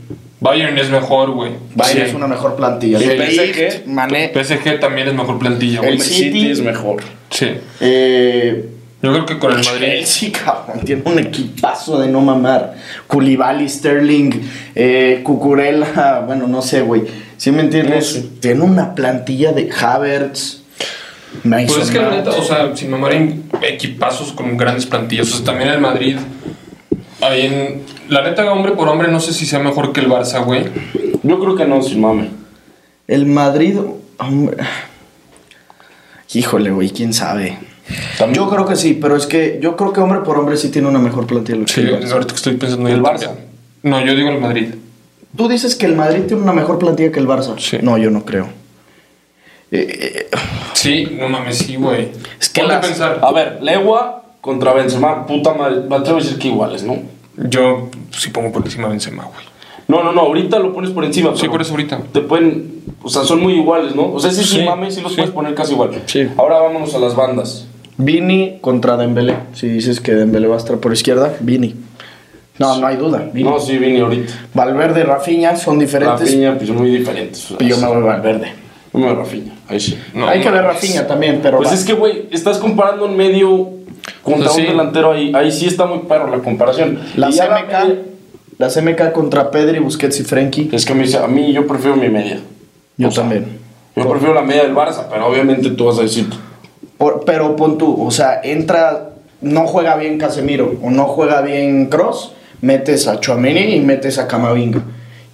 [0.45, 1.51] Bayern es mejor, güey.
[1.73, 2.05] Bayern Sí.
[2.09, 2.99] es una mejor plantilla.
[3.01, 3.87] ¿Y De PSG?
[3.87, 4.31] Mané.
[4.33, 5.99] PSG también es mejor plantilla, El güey.
[6.07, 7.01] City- es mejor.
[7.31, 7.47] Sí.
[7.79, 8.69] Eh,
[9.01, 9.87] Yo creo que con el Madrid.
[9.87, 12.75] Chelsea, cabrón, tiene un equipazo de no mamar.
[13.07, 14.31] Koulibaly, Sterling,
[14.73, 17.03] eh, Cucurella, bueno, no sé, güey.
[17.37, 18.15] ¿Sí me entiendes?
[18.15, 18.27] No sé.
[18.39, 20.61] Tiene una plantilla de Havertz,
[21.43, 25.31] Mason Pues es que la neta, o sea, sin mamar en equipazos con grandes plantillas.
[25.33, 26.17] O sea, también el Madrid.
[27.29, 27.83] Ahí en.
[28.09, 30.65] La neta, hombre por hombre, no sé si sea mejor que el Barça, güey.
[31.23, 32.29] Yo creo que no, sin mame.
[33.07, 33.77] El Madrid,
[34.19, 34.57] hombre.
[36.33, 37.57] Híjole, güey, quién sabe.
[38.17, 40.69] También- Yo creo que sí, pero es que yo creo que hombre por hombre sí
[40.69, 41.59] tiene una mejor plantilla.
[41.65, 42.11] que Sí, el Barça.
[42.13, 43.19] ahorita que estoy pensando ¿El yo Barça?
[43.27, 43.45] también.
[43.83, 44.73] No, yo digo el Madrid.
[45.37, 47.57] Tú dices que el Madrid tiene una mejor plantilla que el Barça.
[47.59, 47.77] Sí.
[47.81, 48.47] No, yo no creo.
[49.71, 50.37] Eh, eh,
[50.73, 52.09] Sí, no mames, sí, güey.
[52.39, 53.19] Es que las- pensar.
[53.21, 55.81] A ver, Legua contra Benzema, puta madre.
[55.87, 56.99] Me atrevo a decir que iguales, ¿no?
[57.37, 59.45] Yo sí pongo por encima a Benzema, güey.
[59.87, 61.31] No, no, no, ahorita lo pones por encima.
[61.33, 61.99] Sí, pero por eso ahorita.
[62.11, 62.81] Te pueden.
[63.03, 64.13] O sea, son muy iguales, ¿no?
[64.13, 65.17] O sea, ese Sí, mame sí los sí.
[65.17, 65.91] puedes poner casi igual.
[66.07, 66.27] Sí.
[66.37, 67.67] Ahora vámonos a las bandas.
[67.97, 69.35] Vini contra Dembélé.
[69.53, 71.75] Si dices que Dembélé va a estar por izquierda, Vini.
[72.57, 73.29] No, no hay duda.
[73.33, 73.47] Vini.
[73.49, 74.33] No, sí, Vini ahorita.
[74.53, 76.21] Valverde y Rafinha son diferentes.
[76.21, 77.47] Rafinha, pues muy diferentes.
[77.59, 78.53] y yo me voy a Valverde.
[78.93, 79.97] Yo me voy a Rafinha, ahí sí.
[80.13, 80.75] No, hay que ver mames.
[80.75, 81.73] Rafinha también, pero Pues va.
[81.73, 83.69] es que, güey, estás comparando en medio
[84.25, 84.71] contra sea, un sí.
[84.71, 85.31] delantero ahí.
[85.33, 86.99] Ahí sí está muy perro la comparación.
[87.15, 87.95] la Y la CMK,
[88.57, 90.69] la CMK contra Pedri, Busquets y Frenkie.
[90.73, 92.39] Es que a mí, a mí yo prefiero mi media.
[92.97, 93.59] Yo O sea, también.
[93.95, 96.27] Yo prefiero la media del Barça, pero obviamente tú vas a decir.
[96.97, 99.11] Por- pero pon tú, o sea, entra,
[99.41, 104.27] no juega bien Casemiro o no juega bien Cross, metes a Chouameni y metes a
[104.27, 104.81] Camavinga.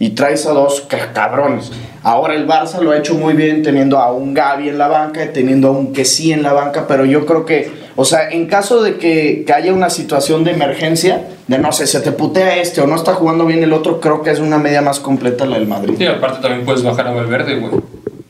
[0.02, 1.72] Y traes a dos ca- cabrones.
[2.02, 5.24] Ahora el Barça lo ha hecho muy bien teniendo a un Gaby en la banca
[5.24, 8.47] y teniendo a un Kessi en la banca, pero yo creo que, o sea, en
[8.47, 12.58] caso de que, que haya una situación de emergencia, de no sé, se te putea
[12.58, 15.45] este o no está jugando bien el otro, creo que es una media más completa
[15.45, 15.93] la del Madrid.
[15.99, 17.72] Sí, aparte también puedes bajar a Valverde, güey.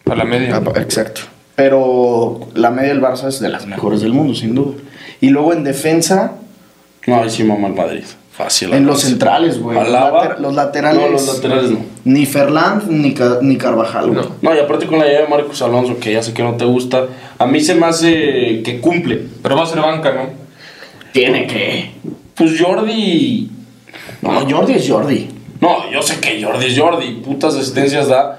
[0.09, 0.55] A la media.
[0.63, 1.21] Ah, Exacto.
[1.55, 4.73] Pero la media del Barça es de las mejores del mundo, sin duda.
[5.21, 6.33] Y luego en defensa,
[7.07, 8.03] No, ahí sí mama el Madrid.
[8.33, 8.73] Fácil.
[8.73, 9.77] En los centrales, güey.
[9.77, 10.23] Los, Alaba.
[10.23, 11.01] later- los laterales.
[11.01, 11.79] No, los laterales no.
[12.05, 14.21] Ni Ferland ni, ni Carvajal, güey.
[14.25, 14.31] No.
[14.41, 16.65] No, y aparte con la idea de Marcos Alonso, que ya sé que no te
[16.65, 17.05] gusta,
[17.37, 19.21] a mí se me hace que cumple.
[19.43, 20.29] Pero va a ser banca, ¿no?
[21.11, 21.91] Tiene que.
[22.35, 23.49] Pues Jordi.
[24.21, 25.27] No, Jordi es Jordi.
[25.59, 28.37] No, yo sé que Jordi es Jordi, putas asistencias da.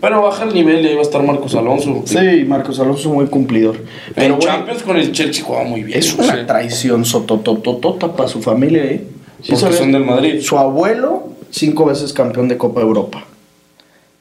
[0.00, 2.02] Pero baja el nivel y ahí va a estar Marcos Alonso.
[2.04, 3.76] Sí, Marcos Alonso es muy cumplidor.
[3.76, 5.98] En Pero, güey, Champions con el Chelsea jugaba muy bien.
[5.98, 9.04] es una traición sotototota para su familia, ¿eh?
[9.42, 10.40] Sí, Porque son del Madrid.
[10.40, 13.24] Su abuelo, cinco veces campeón de Copa Europa.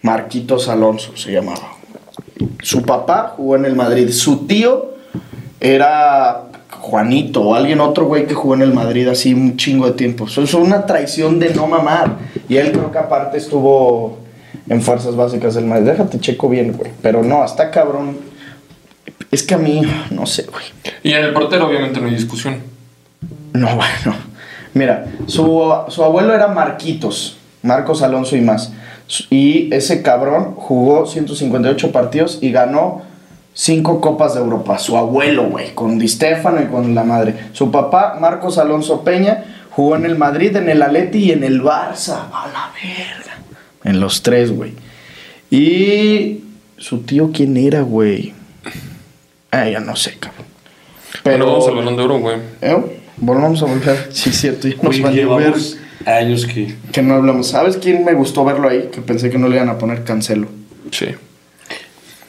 [0.02, 1.74] Marquitos Alonso se llamaba.
[2.62, 4.10] Su papá jugó en el Madrid.
[4.10, 4.96] Su tío
[5.60, 9.94] era Juanito o alguien otro güey que jugó en el Madrid así un chingo de
[9.94, 10.26] tiempo.
[10.26, 12.18] Eso es una traición de no mamar.
[12.50, 14.18] Y él creo que aparte estuvo
[14.68, 15.86] en fuerzas básicas del Madrid.
[15.86, 16.92] Déjate checo bien, güey.
[17.02, 18.18] Pero no, hasta cabrón.
[19.30, 20.66] Es que a mí, no sé, güey.
[21.04, 22.58] Y en el portero, obviamente, no hay discusión.
[23.54, 24.31] No, bueno.
[24.74, 28.74] Mira, su, su abuelo era Marquitos, Marcos Alonso y más.
[29.30, 33.02] Y ese cabrón jugó 158 partidos y ganó
[33.54, 34.80] 5 Copas de Europa.
[34.80, 37.36] Su abuelo, güey, con Di Stefano y con la madre.
[37.52, 41.62] Su papá, Marcos Alonso Peña, jugó en el Madrid, en el Atleti y en el
[41.62, 42.28] Barça.
[42.32, 43.40] A la verga.
[43.84, 44.74] En los tres, güey.
[45.50, 46.44] Y
[46.78, 48.34] su tío, ¿quién era, güey?
[49.52, 50.46] Ah, ya no sé, cabrón.
[51.24, 52.38] Pero vamos al balón de oro, güey.
[52.62, 53.01] ¿Eh?
[53.18, 54.10] Volvamos a volver.
[54.12, 54.68] Sí, cierto.
[54.68, 55.54] Ya nos valió ver
[56.06, 56.76] años que.
[56.92, 57.48] que no hablamos.
[57.50, 58.90] ¿Sabes quién me gustó verlo ahí?
[58.92, 60.48] Que pensé que no le iban a poner cancelo.
[60.92, 61.08] Sí.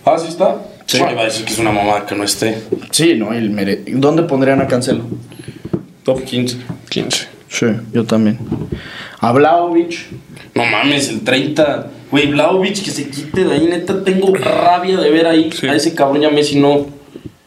[0.04, 0.56] Ah, sí está.
[0.86, 0.98] Sí.
[1.00, 2.58] No, iba a decir que es una mamada que no esté.
[2.90, 3.82] Sí, no, el mere...
[3.86, 5.04] ¿Dónde pondrían a cancelo?
[6.04, 6.58] Top 15.
[6.90, 7.28] 15.
[7.48, 8.38] Sí, yo también.
[9.20, 9.98] A Vlahovic.
[10.54, 11.86] No mames, el 30.
[12.10, 15.66] Güey, Vlaovic que se quite de ahí, neta, tengo rabia de ver ahí Sí.
[15.66, 16.86] a ese cabrón ya Messi no.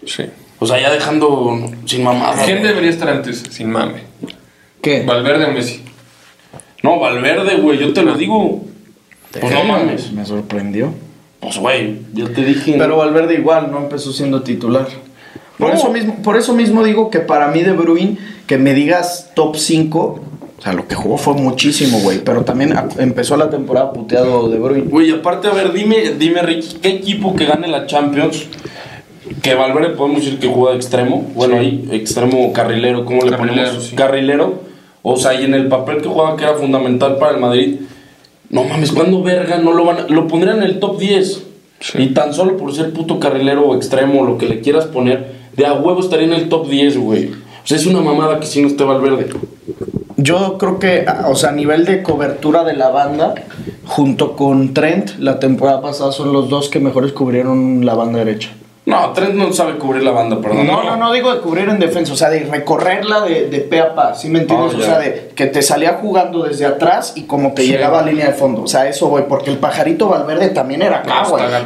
[0.07, 0.23] Sí.
[0.57, 2.43] O sea, ya dejando sin mamada.
[2.45, 3.43] ¿Quién debería estar antes?
[3.49, 4.01] Sin mame.
[4.81, 5.03] ¿Qué?
[5.03, 5.81] ¿Valverde o Messi?
[6.83, 8.63] No, Valverde, güey, yo te lo digo.
[9.39, 10.11] Pues no mames.
[10.11, 10.93] Me sorprendió.
[11.39, 12.75] Pues, güey, yo te dije.
[12.77, 14.87] Pero Valverde igual no empezó siendo titular.
[15.57, 15.75] Por, No.
[15.75, 19.55] eso mismo, por eso mismo digo que para mí De Bruyne, que me digas top
[19.55, 20.21] 5,
[20.57, 22.19] o sea, lo que jugó fue muchísimo, güey.
[22.23, 24.87] Pero también a- empezó la temporada puteado De Bruyne.
[24.89, 28.47] Güey, aparte, a ver, dime, dime, Ricky, ¿qué equipo que gane la Champions?
[29.41, 31.25] Que Valverde podemos decir que juega de extremo.
[31.35, 33.83] Bueno, ahí, extremo carrilero, ¿cómo le Carrilero, ponemos?
[33.87, 33.95] sí.
[33.95, 34.53] Carrilero.
[35.01, 37.75] O sea, y en el papel que juega que era fundamental para el Madrid.
[38.49, 40.07] No mames, ¿cuándo verga no lo van a...
[40.07, 41.43] Lo pondrían en el top 10.
[41.79, 41.97] Sí.
[42.01, 45.65] Y tan solo por ser puto carrilero o extremo, lo que le quieras poner, de
[45.65, 47.25] a huevo estaría en el top 10, güey.
[47.29, 49.27] O sea, es una mamada que si no esté Valverde.
[50.17, 53.35] Yo creo que, a- o sea, a nivel de cobertura de la banda,
[53.85, 58.51] junto con Trent, la temporada pasada son los dos que mejores cubrieron la banda derecha.
[58.85, 60.67] No, Trent no sabe cubrir la banda, perdón.
[60.67, 63.79] No, no, no digo de cubrir en defensa, o sea, de recorrerla de, de pe
[63.79, 64.73] a pa, ¿sí me entiendes?
[64.75, 67.69] Ah, o sea, de que te salía jugando desde atrás y como te Sí.
[67.69, 68.61] llegaba a línea de fondo.
[68.61, 71.23] O sea, eso, güey, porque el pajarito Valverde también era acá,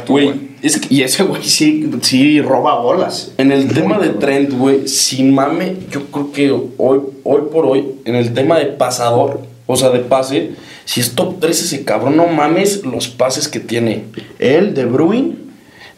[0.08, 0.32] güey.
[0.62, 3.32] es que Y ese güey sí, sí roba bolas.
[3.36, 4.08] En el tema de.
[4.10, 8.64] Trent, güey, sin mame, yo creo que hoy, hoy por hoy, en el tema de
[8.66, 10.52] pasador, o sea, de pase,
[10.86, 14.04] si es top 3 ese cabrón, no mames los pases que tiene.
[14.38, 15.34] Él, De Bruyne,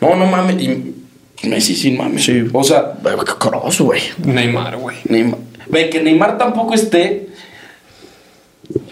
[0.00, 0.60] No, no mames.
[0.60, 0.96] Y
[1.45, 2.20] Messi sin mame.
[2.20, 2.45] Sí.
[2.53, 2.95] O sea,
[3.38, 4.01] Kroos, güey.
[4.24, 4.97] Neymar, güey.
[5.09, 5.38] Neymar.
[5.68, 7.28] Ve, que Neymar tampoco esté.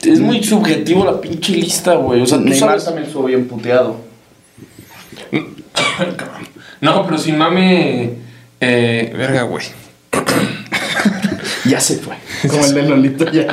[0.03, 2.21] Es muy subjetivo la pinche lista, güey.
[2.21, 2.85] O sea, tú Neymar sabes.
[2.85, 3.97] también estuvo bien puteado.
[6.81, 8.15] No, pero sin mame.
[8.59, 9.67] Eh, verga, güey.
[11.67, 12.15] Ya se fue.
[12.49, 13.47] Como el de Lolito ya.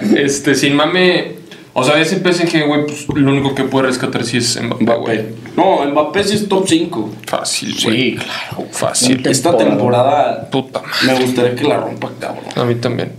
[0.16, 1.36] Este, sin mame.
[1.74, 5.26] O sea, ese PSG, güey, pues lo único que puede rescatar sí es Mbappé, güey.
[5.56, 7.10] No, Mbappé sí es top 5.
[7.26, 8.16] Fácil, güey.
[8.16, 8.66] claro.
[8.72, 9.26] Fácil.
[9.26, 10.48] Esta Temporada.
[10.50, 11.14] Puta madre.
[11.18, 12.44] me gustaría que la rompa, cabrón.
[12.56, 13.12] A mí también.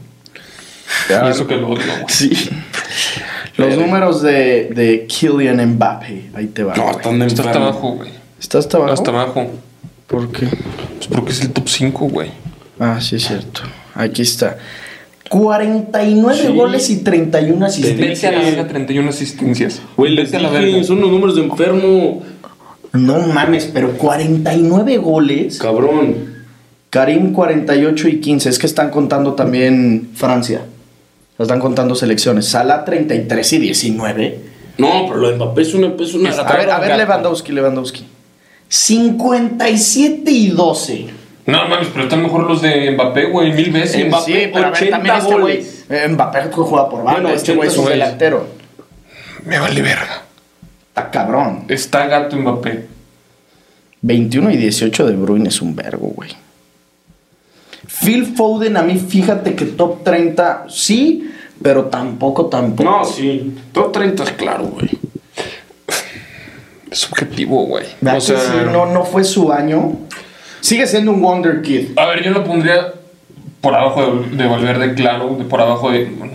[1.10, 2.06] Y eso que lo odio, güey.
[2.08, 2.50] Sí.
[3.58, 6.32] Los números de, de Kylian Mbappé.
[6.34, 6.74] Ahí te va.
[6.76, 8.10] No, están de Está hasta abajo, güey.
[8.40, 8.94] ¿Está hasta abajo?
[8.94, 9.52] Hasta abajo.
[10.08, 10.48] ¿Por qué?
[10.48, 12.32] Pues porque es el top 5, güey.
[12.80, 13.62] Ah, sí, es cierto.
[13.96, 14.58] Aquí está.
[15.30, 16.54] 49 Sí.
[16.54, 18.22] goles y 31 asistencias.
[18.22, 19.82] Vete a la verga 31 asistencias.
[19.96, 20.84] Güey, les la dije, verga.
[20.84, 22.22] son los números de enfermo.
[22.94, 25.60] No mames, pero 49 goles.
[25.60, 26.40] Cabrón.
[26.90, 28.50] Karim 48 y 15.
[28.50, 30.62] Es que están contando también Francia.
[31.38, 32.48] Están contando selecciones.
[32.48, 34.40] Salah 33 y 19.
[34.80, 36.98] No, pero lo de Mbappé es una, es una A ver, a ver.
[36.98, 38.06] Lewandowski, Lewandowski.
[38.68, 41.06] 57 y 12.
[41.46, 44.08] No mames, pero están mejor los de Mbappé, güey, mil veces.
[44.08, 45.66] Mbappé, sí, pero a ver, 80 también este güey.
[45.90, 47.12] eh, Mbappé juega por banda.
[47.22, 48.48] Bueno, este güey es un 80 delantero.
[49.46, 50.24] Me vale verga.
[50.90, 51.66] Está cabrón.
[51.68, 52.88] Está gato Mbappé.
[54.02, 56.30] 21 y 18 de Bruyne es un vergo, güey.
[57.88, 61.32] Phil Foden, a mí fíjate que top 30, sí,
[61.62, 62.90] pero tampoco, tampoco.
[62.90, 63.58] No, sí.
[63.74, 64.90] Top 30 es claro, güey.
[66.92, 67.86] Es subjetivo, güey.
[68.02, 68.52] ¿Verdad O sea, sí?
[68.72, 69.98] no, no fue su año.
[70.62, 71.98] Sigue siendo un Wonder Kid.
[71.98, 72.94] a ver, yo lo pondría
[73.62, 76.06] por abajo de, de Valverde, claro, de por abajo de...
[76.06, 76.34] bueno,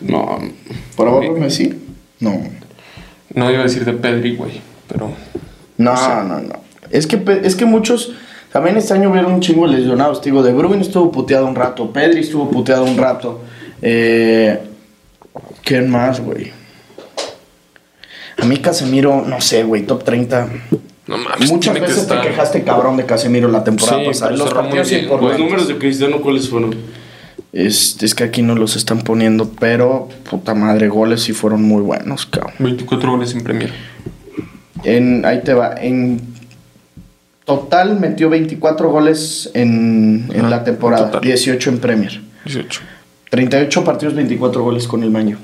[0.00, 0.38] No.
[0.96, 1.74] ¿Por abajo de Messi?
[2.20, 2.42] No.
[3.34, 5.10] no iba a decir de Pedri, güey, pero...
[5.76, 6.54] No, no, no.
[6.90, 8.12] Es que, es que muchos.
[8.52, 10.20] También este año hubieron un chingo de lesionados.
[10.20, 11.90] Te digo, De Bruyne estuvo puteado un rato.
[11.90, 13.40] Pedri estuvo puteado un rato.
[13.80, 14.58] Eh,
[15.64, 16.52] ¿Quién más, güey?
[18.36, 20.48] A mí Casemiro, no sé, güey, top 30.
[21.10, 24.30] No mames, Muchas que veces te quejaste cabrón de Casemiro la temporada Sí, pasada.
[24.30, 26.76] Los partidos bien, Los números de Cristiano, ¿cuáles fueron?
[27.52, 31.82] Es, es que aquí no los están poniendo, pero puta madre, goles sí fueron muy
[31.82, 32.54] buenos, cabrón.
[32.60, 33.72] 24 goles en Premier.
[34.84, 35.74] En, ahí te va.
[35.74, 36.20] En
[37.44, 41.22] total metió 24 goles en, en la temporada, total.
[41.22, 42.20] 18 en Premier.
[42.44, 42.82] 18.
[43.30, 45.38] 38 partidos, 24 goles con el Maño.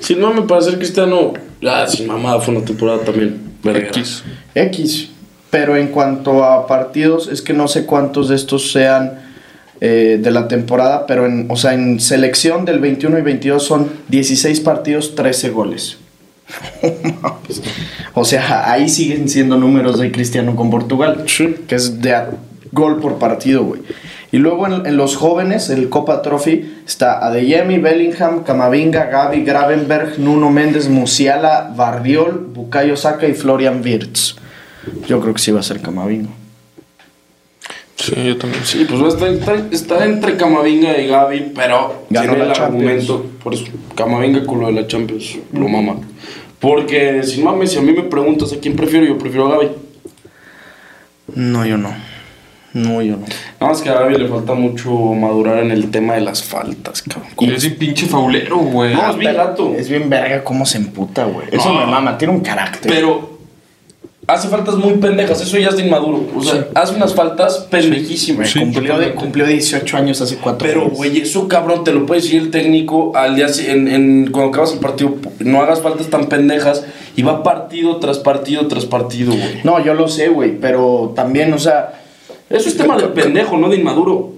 [0.00, 1.34] Sin mame, para ser Cristiano.
[1.62, 3.53] Ah, sin mamada fue una temporada también.
[3.64, 4.22] X.
[4.54, 5.08] X.
[5.50, 9.20] Pero en cuanto a partidos, es que no sé cuántos de estos sean
[9.80, 13.88] eh, de la temporada, pero en, o sea, en selección del 21 y 22 son
[14.08, 15.98] 16 partidos, 13 goles.
[18.14, 21.54] o sea, ahí siguen siendo números de Cristiano con Portugal, Sí.
[21.66, 22.30] que es de a-
[22.72, 23.82] gol por partido, güey.
[24.34, 30.18] Y luego en, en los jóvenes, el Copa Trophy, está Adeyemi, Bellingham, Camavinga, Gaby, Gravenberg,
[30.18, 34.34] Nuno Méndez, Musiala, Bardiol, Bukayo Saka y Florian Wirtz.
[35.06, 36.30] Yo creo que sí va a ser Camavinga.
[37.94, 38.64] Sí, yo también.
[38.64, 42.50] Sí, pues va a estar, está, está entre Camavinga y Gaby, pero Ganó tiene la
[42.50, 42.60] el Champions.
[42.60, 43.26] argumento.
[43.40, 46.00] Por eso, Camavinga con lo de la Champions, lo mama.
[46.58, 49.68] Porque, sin mames, si a mí me preguntas a quién prefiero, yo prefiero a Gaby.
[51.36, 52.13] No, yo no.
[52.74, 53.22] No, yo no.
[53.60, 57.02] Nada más que a Gaby le falta mucho madurar en el tema de las faltas,
[57.02, 57.30] cabrón.
[57.38, 58.92] Y es un pinche faulero, güey.
[58.94, 59.72] No, es bien gato.
[59.76, 61.46] Es bien verga cómo se emputa, güey.
[61.52, 61.80] Eso No.
[61.80, 62.90] me mama, tiene un carácter.
[62.92, 63.30] Pero
[64.26, 66.26] hace faltas muy pendejas, eso ya es de inmaduro.
[66.34, 66.60] O sea, Sí.
[66.74, 68.50] hace unas faltas pendejísimas.
[68.50, 72.22] Sí, cumplió, de, cumplió 18 años hace 4 Pero, güey, eso cabrón, te lo puede
[72.22, 75.14] decir el técnico al día en, en- cuando acabas el partido.
[75.38, 79.60] No hagas faltas tan pendejas y va partido tras partido tras partido, güey.
[79.62, 82.00] No, yo lo sé, güey, pero también, o sea,
[82.50, 84.32] Eso es tema de pendejo, no de inmaduro.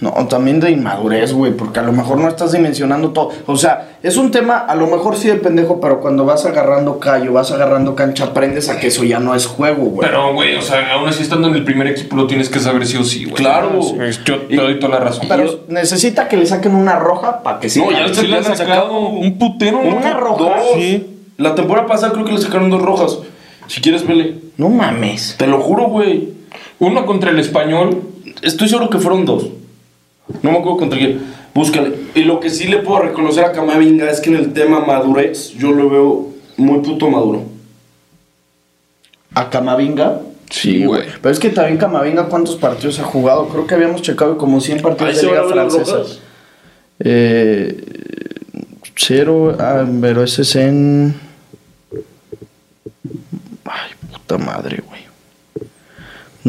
[0.00, 3.30] no, también de inmadurez, güey, porque a lo mejor no estás dimensionando todo.
[3.46, 7.00] O sea, es un tema, a lo mejor sí de pendejo, pero cuando vas agarrando
[7.00, 10.08] callo, vas agarrando cancha, aprendes a que eso ya no es juego, güey.
[10.08, 12.86] Pero, güey, o sea, aún así estando en el primer equipo lo tienes que saber
[12.86, 13.34] sí o sí, güey.
[13.36, 13.82] Claro.
[13.82, 15.26] Sí, Yo te doy toda la razón.
[15.28, 18.44] Pero necesita que le saquen una roja para que se No, ya Sí le han
[18.44, 19.96] sacado un putero, ¿no?
[19.96, 20.38] Una roja.
[20.38, 20.52] Dos.
[20.76, 21.06] Sí.
[21.36, 23.18] La temporada pasada creo que le sacaron dos rojas.
[23.66, 24.34] Si quieres, vele.
[24.56, 25.34] No mames.
[25.38, 26.37] Te lo juro, güey.
[26.78, 28.02] Uno contra el español.
[28.42, 29.48] Estoy seguro que fueron dos.
[30.42, 31.20] No me acuerdo contra quién.
[31.54, 31.92] Búscale.
[32.14, 35.50] Y lo que sí le puedo reconocer a Camavinga es que en el tema madurez
[35.54, 37.42] yo lo veo muy puto maduro.
[39.34, 40.20] ¿A Camavinga?
[40.50, 41.04] Sí, güey.
[41.20, 43.48] Pero es que también Camavinga, ¿cuántos partidos ha jugado?
[43.48, 46.20] Creo que habíamos checado como 100 Ahí partidos de Liga a ver las Francesa.
[47.00, 47.80] Eh,
[48.96, 51.14] cero, ah, pero ese es en.
[53.64, 54.87] Ay, puta madre, güey.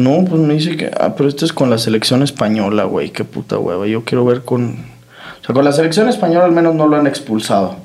[0.00, 0.90] No, pues me dice que.
[0.98, 3.10] Ah, pero este es con la selección española, güey.
[3.10, 3.86] Qué puta hueva.
[3.86, 4.70] Yo quiero ver con.
[5.42, 7.76] O sea, con la selección española al menos no lo han expulsado.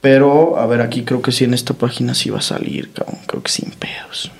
[0.00, 3.18] Pero, a ver, aquí creo que sí en esta página sí va a salir, cabrón.
[3.26, 4.32] Creo que sin pedos.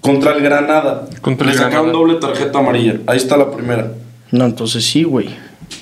[0.00, 1.08] Contra el Granada.
[1.20, 1.98] Contra le el sacaron Granada.
[1.98, 3.00] doble tarjeta amarilla.
[3.06, 3.92] Ahí está la primera.
[4.30, 5.30] No, entonces sí, güey.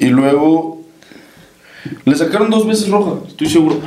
[0.01, 0.83] Y luego.
[2.07, 3.81] Le sacaron dos veces roja, estoy seguro.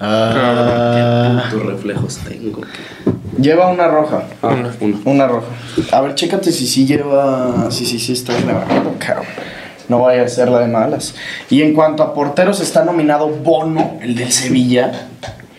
[0.00, 2.60] Ah, Tus reflejos tengo.
[3.38, 4.24] lleva una roja.
[4.42, 4.72] Ah, Una.
[4.80, 4.96] una.
[5.04, 5.46] Una roja.
[5.92, 7.70] A ver, chécate si sí lleva.
[7.70, 9.26] Sí, sí, sí está grabando, cabrón.
[9.88, 11.14] No vaya a ser la de malas.
[11.50, 15.08] Y en cuanto a porteros, está nominado Bono, el del Sevilla.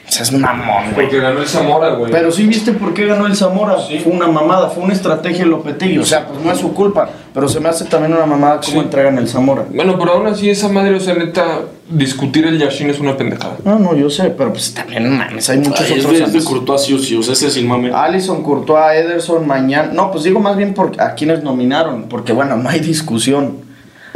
[0.07, 1.07] O sea, es mamón, güey.
[1.07, 2.11] Porque ganó el Zamora, güey.
[2.11, 3.75] Pero sí viste por qué ganó el Zamora.
[4.03, 5.97] Fue una mamada, fue una estrategia de Lopetegui.
[5.99, 7.09] O sea, pues no es su culpa.
[7.33, 8.79] Pero se me hace también una mamada cómo Sí.
[8.79, 9.65] entregan el Zamora.
[9.69, 11.59] Bueno, pero aún así esa madre, o sea, neta,
[11.89, 13.57] discutir el Yashin es una pendejada.
[13.63, 16.11] No, no, yo sé, pero pues también, mames, hay muchos Ay, es otros.
[16.11, 16.43] de, es de antes.
[16.45, 17.91] Courtois sí sí, o sea, ese sin mame.
[17.93, 19.91] Allison, Courtois, Ederson, mañana.
[19.93, 23.57] No, pues digo más bien por a quienes nominaron, porque bueno, no hay discusión.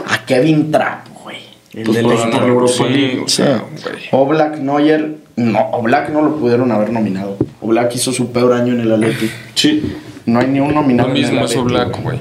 [0.08, 1.38] A Kevin Trapp, güey.
[1.74, 3.22] El Pues del por la Europa Sí, League.
[3.24, 3.96] o sea, güey.
[4.12, 5.18] Oblak, Neuer.
[5.36, 7.38] No, Oblak no lo pudieron haber nominado.
[7.62, 9.30] Oblak hizo su peor año en el Atleti.
[9.56, 9.96] Sí.
[10.26, 11.10] No hay ni un Lo nominado.
[11.10, 12.20] en el mismo es Black, güey.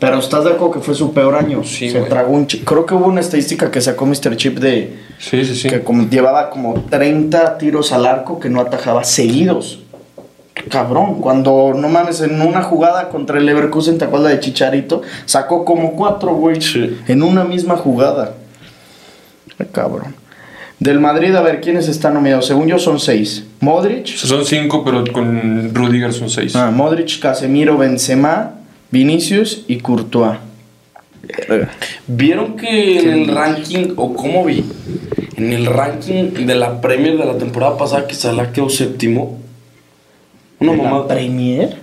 [0.00, 1.64] Pero estás de acuerdo que fue su peor año.
[1.64, 2.08] Sí, Se güey.
[2.10, 2.64] tragó un chip.
[2.64, 4.36] Creo que hubo una estadística que sacó Mr.
[4.36, 5.68] Chip de Sí, sí, sí.
[5.68, 9.80] que como llevaba como 30 tiros al arco que no atajaba seguidos.
[10.70, 15.02] Cabrón, cuando no mames, en una jugada contra el Leverkusen, ¿te acuerdas de Chicharito?
[15.24, 16.60] Sacó como cuatro, güey.
[16.60, 16.98] Sí.
[17.08, 18.34] En una misma jugada.
[19.72, 20.14] Cabrón.
[20.78, 22.46] Del Madrid, a ver, ¿quiénes están nominados?
[22.46, 23.44] Según yo son seis.
[23.60, 24.06] Modric.
[24.06, 26.54] Son cinco, pero con Rudiger son seis.
[26.54, 28.52] Ah, Modric, Casemiro, Benzema,
[28.90, 30.38] Vinicius y Courtois.
[32.06, 34.64] ¿Vieron que en el ranking, o cómo vi?
[35.36, 39.38] En el ranking de la Premier de la temporada pasada que Salah quedó séptimo.
[40.60, 41.08] Una ¿En la mamada.
[41.08, 41.76] Premier?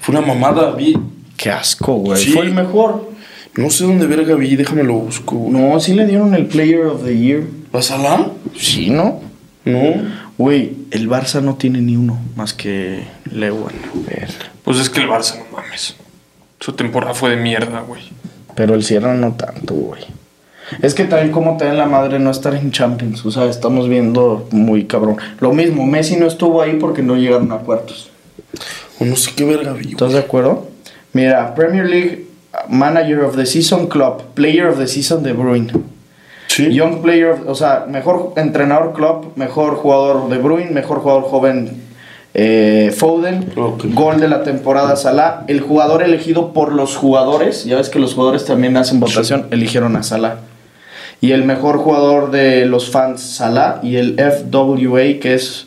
[0.00, 0.96] Fue una mamada, vi.
[1.36, 2.22] Qué asco, güey.
[2.22, 2.30] Sí.
[2.32, 3.10] Fue el mejor.
[3.56, 5.36] No sé dónde verga vi, déjame lo busco.
[5.36, 5.52] güey.
[5.52, 7.42] No, sí le dieron el Player of the Year.
[7.72, 8.26] ¿A Salah?
[8.56, 9.20] Sí, ¿no?
[9.64, 9.80] No.
[10.38, 13.72] Güey, el Barça no tiene ni uno más que Lewan.
[14.64, 15.96] Pues es que el Barça, no mames.
[16.62, 18.02] Su temporada fue de mierda, güey.
[18.54, 20.02] Pero el Sierra no tanto, güey.
[20.80, 23.26] Es que también como te den la madre no estar en Champions.
[23.26, 25.16] O sea, estamos viendo muy cabrón.
[25.40, 28.10] Lo mismo, Messi no estuvo ahí porque no llegaron a cuartos.
[29.00, 29.90] O no sé qué verga güey.
[29.90, 30.68] ¿Estás de acuerdo?
[31.12, 32.26] Mira, Premier League
[32.68, 35.72] Manager of the Season Club, Player of the Season De Bruyne.
[36.46, 36.72] Sí.
[36.72, 41.81] Young Player, of- o sea, mejor entrenador club, mejor jugador De Bruyne, mejor jugador joven
[42.34, 47.90] eh, Foden, gol de la temporada Salah, el jugador elegido por los jugadores, ya ves
[47.90, 50.36] que los jugadores también hacen votación, eligieron a Salah.
[51.20, 55.66] Y el mejor jugador de los fans Salah y el FWA que es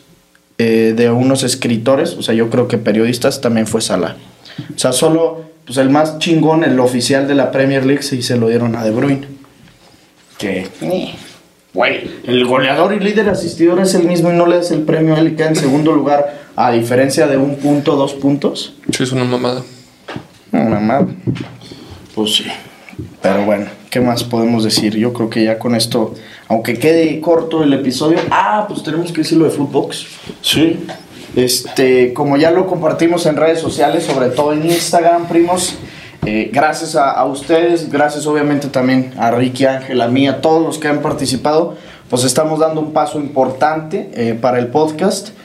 [0.58, 4.16] eh, de unos escritores, o sea, yo creo que periodistas también fue Salah.
[4.74, 8.36] O sea, solo pues el más chingón, el oficial de la Premier League, sí se
[8.36, 9.26] lo dieron a De Bruyne.
[10.38, 10.68] Que,
[11.74, 15.16] güey, el goleador y líder asistidor es el mismo y no le das el premio
[15.16, 18.74] a él y queda en segundo lugar, a diferencia de un punto, dos puntos.
[18.90, 19.62] Sí, es una mamada.
[20.52, 21.14] Una madre.
[22.14, 22.46] Pues sí.
[23.20, 24.96] Pero bueno, ¿qué más podemos decir?
[24.96, 26.14] Yo creo que ya con esto,
[26.48, 30.06] aunque quede corto el episodio, ah, pues tenemos que decir lo de Footbox.
[30.40, 30.86] Sí.
[31.34, 35.74] Este, como ya lo compartimos en redes sociales, sobre todo en Instagram, primos,
[36.24, 40.62] eh, gracias a, a ustedes, gracias obviamente también a Ricky, Ángel, a mí, a todos
[40.62, 41.76] los que han participado,
[42.08, 45.35] pues estamos dando un paso importante eh, para el podcast.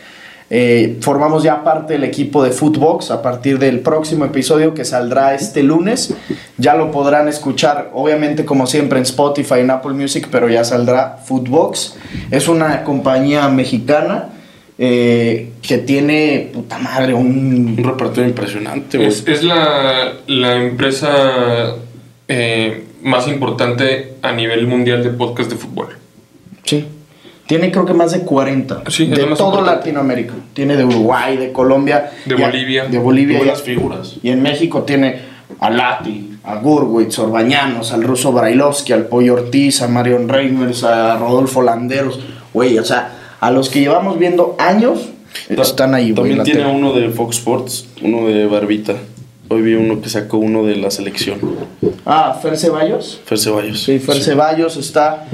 [0.53, 5.33] Eh, formamos ya parte del equipo de Footbox a partir del próximo episodio que saldrá
[5.33, 6.13] este lunes.
[6.57, 11.19] Ya lo podrán escuchar, obviamente, como siempre, en Spotify, en Apple Music, pero ya saldrá
[11.23, 11.95] Footbox.
[12.31, 14.27] Es una compañía mexicana
[14.77, 17.77] eh, que tiene, puta madre, un.
[17.77, 19.07] Un repertorio impresionante.
[19.07, 21.75] Es, es la, la empresa
[22.27, 25.95] eh, más importante a nivel mundial de podcast de fútbol.
[26.65, 26.85] Sí.
[27.51, 28.83] Tiene creo que más de 40.
[28.87, 29.71] Sí, de todo importante.
[29.71, 30.33] Latinoamérica.
[30.53, 32.09] Tiene de Uruguay, de Colombia.
[32.25, 32.85] De y a- Bolivia.
[32.85, 33.51] De Bolivia.
[33.51, 34.15] A- figuras.
[34.23, 35.19] Y en México tiene
[35.59, 41.17] a Lati, a Gurwitz, Orbañanos, al ruso Brailovsky, al Pollo Ortiz, a Marion Reimers, a
[41.17, 42.21] Rodolfo Landeros.
[42.53, 45.09] Güey, o sea, a los que llevamos viendo años,
[45.49, 46.13] están ahí.
[46.13, 48.93] También tiene uno de Fox Sports, uno de Barbita.
[49.49, 51.37] Hoy vi uno que sacó uno de la selección.
[52.05, 53.19] Ah, Fer Ceballos.
[53.25, 53.83] Fer Ceballos.
[53.83, 55.25] Sí, Fer Ceballos está.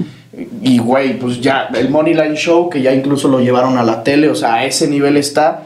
[0.61, 4.29] Y, güey, pues ya, el Moneyline Show, que ya incluso lo llevaron a la tele,
[4.29, 5.63] o sea, a ese nivel está.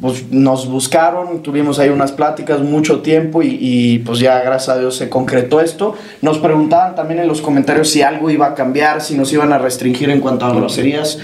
[0.00, 4.80] Pues nos buscaron, tuvimos ahí unas pláticas mucho tiempo y, y, pues ya, gracias a
[4.80, 5.94] Dios, se concretó esto.
[6.20, 9.58] Nos preguntaban también en los comentarios si algo iba a cambiar, si nos iban a
[9.58, 11.20] restringir en cuanto a groserías.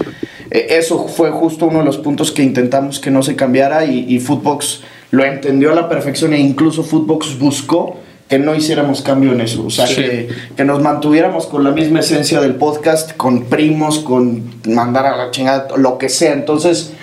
[0.51, 4.05] Eh, Eso fue justo uno de los puntos que intentamos que no se cambiara y,
[4.07, 7.97] y Footbox lo entendió a la perfección e incluso Footbox buscó
[8.31, 9.65] que no hiciéramos cambio en eso.
[9.65, 9.95] O sea, Sí.
[9.95, 15.17] que, que nos mantuviéramos con la misma esencia del podcast, con primos, con mandar a
[15.17, 16.31] la chingada, lo que sea.
[16.31, 16.93] Entonces,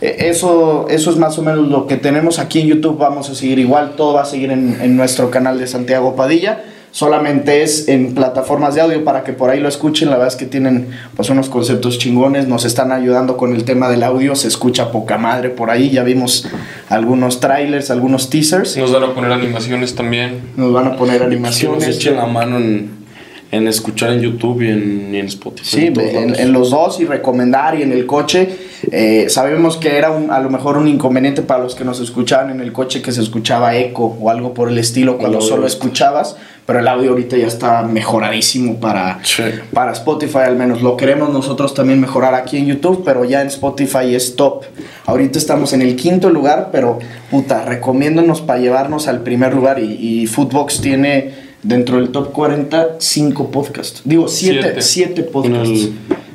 [0.00, 2.98] eh, eso, eso es más o menos lo que tenemos aquí en YouTube.
[2.98, 6.64] Vamos a seguir igual, todo va a seguir en, en nuestro canal de Santiago Padilla.
[6.92, 10.10] Solamente es en plataformas de audio para que por ahí lo escuchen.
[10.10, 12.46] La verdad es que tienen pues unos conceptos chingones.
[12.46, 14.36] Nos están ayudando con el tema del audio.
[14.36, 15.88] Se escucha poca madre por ahí.
[15.90, 16.46] Ya vimos
[16.90, 18.76] algunos trailers, algunos teasers.
[18.76, 20.42] Nos van a poner animaciones también.
[20.56, 21.88] Nos van a poner Que nos animaciones.
[21.88, 23.01] echen la mano en,
[23.52, 25.68] en escuchar en YouTube y en, y en Spotify.
[25.70, 28.48] Sí, en en, en los dos y recomendar y en el coche.
[28.90, 32.50] Eh, sabemos que era un- a lo mejor un inconveniente para los que nos escuchaban
[32.50, 35.66] en el coche que se escuchaba eco o algo por el estilo cuando El solo
[35.68, 36.34] escuchabas,
[36.66, 39.42] pero el audio ahorita ya está mejoradísimo para, Sí.
[39.72, 40.80] para Spotify al menos.
[40.82, 44.64] Lo queremos nosotros también mejorar aquí en YouTube, pero ya en Spotify es top.
[45.06, 46.98] Ahorita estamos en el quinto lugar, pero
[47.30, 49.92] puta, recomiéndonos para llevarnos al primer lugar y,
[50.22, 54.02] y Footbox tiene dentro del top 40 cinco podcasts.
[54.04, 54.82] Digo, siete, Siete.
[54.82, 55.68] siete podcasts.
[55.68, 55.92] En el-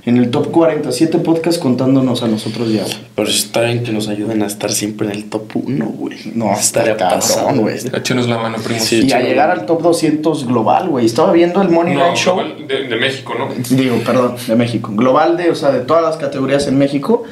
[0.08, 2.84] En el top 47 podcasts contándonos a nosotros ya.
[2.84, 2.96] güey.
[3.14, 6.18] Pero está bien que nos ayuden a estar siempre en el top 1, güey.
[6.34, 7.76] No, estaría cabrón, güey.
[7.94, 8.80] Échenos la mano, primo.
[8.80, 9.06] Sí.
[9.06, 11.06] Y a llegar al top 200 global, güey.
[11.06, 12.40] Estaba viendo el Money No, Line Show.
[12.70, 13.50] de México, ¿no?
[13.76, 14.94] Digo, perdón, de México.
[14.96, 17.24] Global de, o sea, de todas las categorías en México.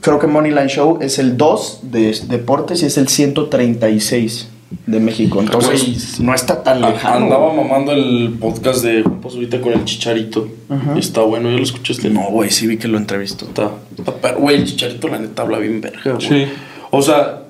[0.00, 4.48] creo que Moneyline Show es el 2 de deportes y es el 136
[4.86, 5.40] de México.
[5.40, 7.24] Entonces, no está tan lejano.
[7.24, 10.48] Andaba mamando el podcast de Juan Pazurita con el chicharito.
[10.94, 12.10] Y Está bueno, ¿ya lo escuchaste?
[12.10, 13.46] No, güey, sí vi que lo entrevistó.
[13.46, 13.70] Está.
[14.34, 16.28] Güey, el chicharito la neta habla bien verga, güey.
[16.28, 16.46] Sí.
[16.90, 17.42] O sea,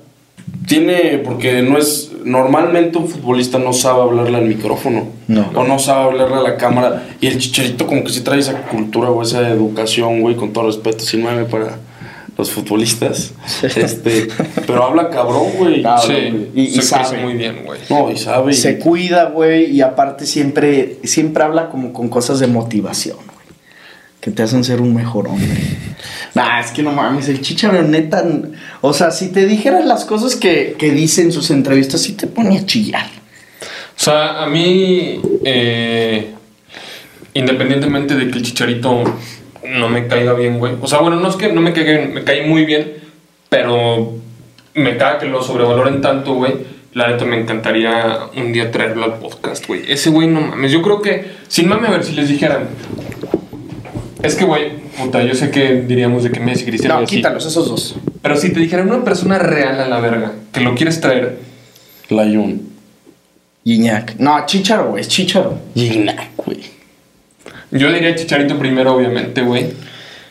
[0.67, 5.09] tiene, porque no es, normalmente un futbolista no sabe hablarle al micrófono.
[5.27, 5.51] No.
[5.55, 7.09] O no sabe hablarle a la cámara.
[7.21, 10.67] Y el chicharito como que sí trae esa cultura o esa educación, güey, con todo
[10.67, 11.79] respeto, sin mame para
[12.39, 13.33] los futbolistas.
[13.63, 14.29] Este,
[14.67, 15.83] pero habla cabrón, güey.
[15.85, 16.49] Ah, Sí.
[16.55, 17.19] Y- sabe.
[17.23, 17.81] muy bien, güey.
[17.91, 18.53] No, y sabe.
[18.53, 23.29] y- Se cuida, güey, y aparte siempre, siempre habla como con cosas de motivación, güey.
[24.21, 25.61] Que te hacen ser un mejor hombre.
[26.35, 28.25] Nah, es que no mames, el chicharo neta.
[28.83, 32.27] O sea, si te dijeras las cosas que, que dice en sus entrevistas, sí te
[32.29, 33.07] pone a chillar.
[33.97, 36.33] O sea, a mí, eh,
[37.35, 39.03] independientemente de que el chicharito
[39.65, 40.75] no me caiga bien, güey.
[40.81, 42.95] O sea, bueno, no es que no me caiga bien, me cae muy bien,
[43.49, 44.15] pero
[44.75, 46.53] me caga que lo sobrevaloren tanto, güey.
[46.95, 49.83] La neta me encantaría un día traerlo al podcast, güey.
[49.91, 50.73] Ese güey no mames.
[50.73, 52.69] Yo creo que, sin mame, a ver si les dijeran.
[54.23, 57.17] Es que, güey, puta, yo sé que diríamos de que Messi, Cristiano y No, así.
[57.17, 57.95] quítalos, esos dos.
[58.21, 61.39] Pero si te dijeran una persona real a la verga, que lo quieres traer,
[62.09, 62.69] Layun.
[63.65, 64.17] Guiñac.
[64.19, 65.59] No, chicharo, güey, es chicharo.
[65.75, 66.59] Gignac, güey.
[67.71, 69.67] Yo diría Chicharito primero, obviamente, güey.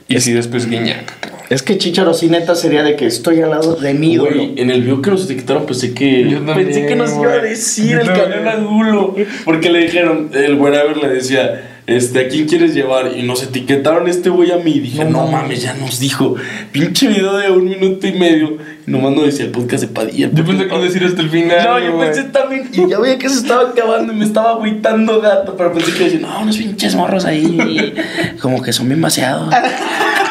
[0.07, 1.37] Y si después Guiñac, cabrón.
[1.49, 4.35] Es que chicharo sí neta sería de que estoy al lado de mi ídolo.
[4.35, 6.29] Güey, en el video que nos etiquetaron pensé que...
[6.29, 9.15] Yo también, pensé que nos iba a decir el canal Angulo.
[9.45, 13.13] Porque le dijeron, el whatever le decía, este, ¿a quién quieres llevar?
[13.15, 14.71] Y nos etiquetaron este güey a mí.
[14.71, 16.35] Y dije, no, mames, ya nos dijo.
[16.73, 18.57] Pinche video de un minuto y medio.
[18.85, 20.29] Y nomás nos decía el podcast de Padilla.
[20.33, 21.63] Yo pensé que decir hasta el final.
[21.63, 25.21] No, yo pensé también, y ya veía que se estaba acabando y me estaba agüitando
[25.21, 27.95] gato, pero pensé que decía, no, unos pinches morros ahí,
[28.41, 29.53] como que son bien vaciados.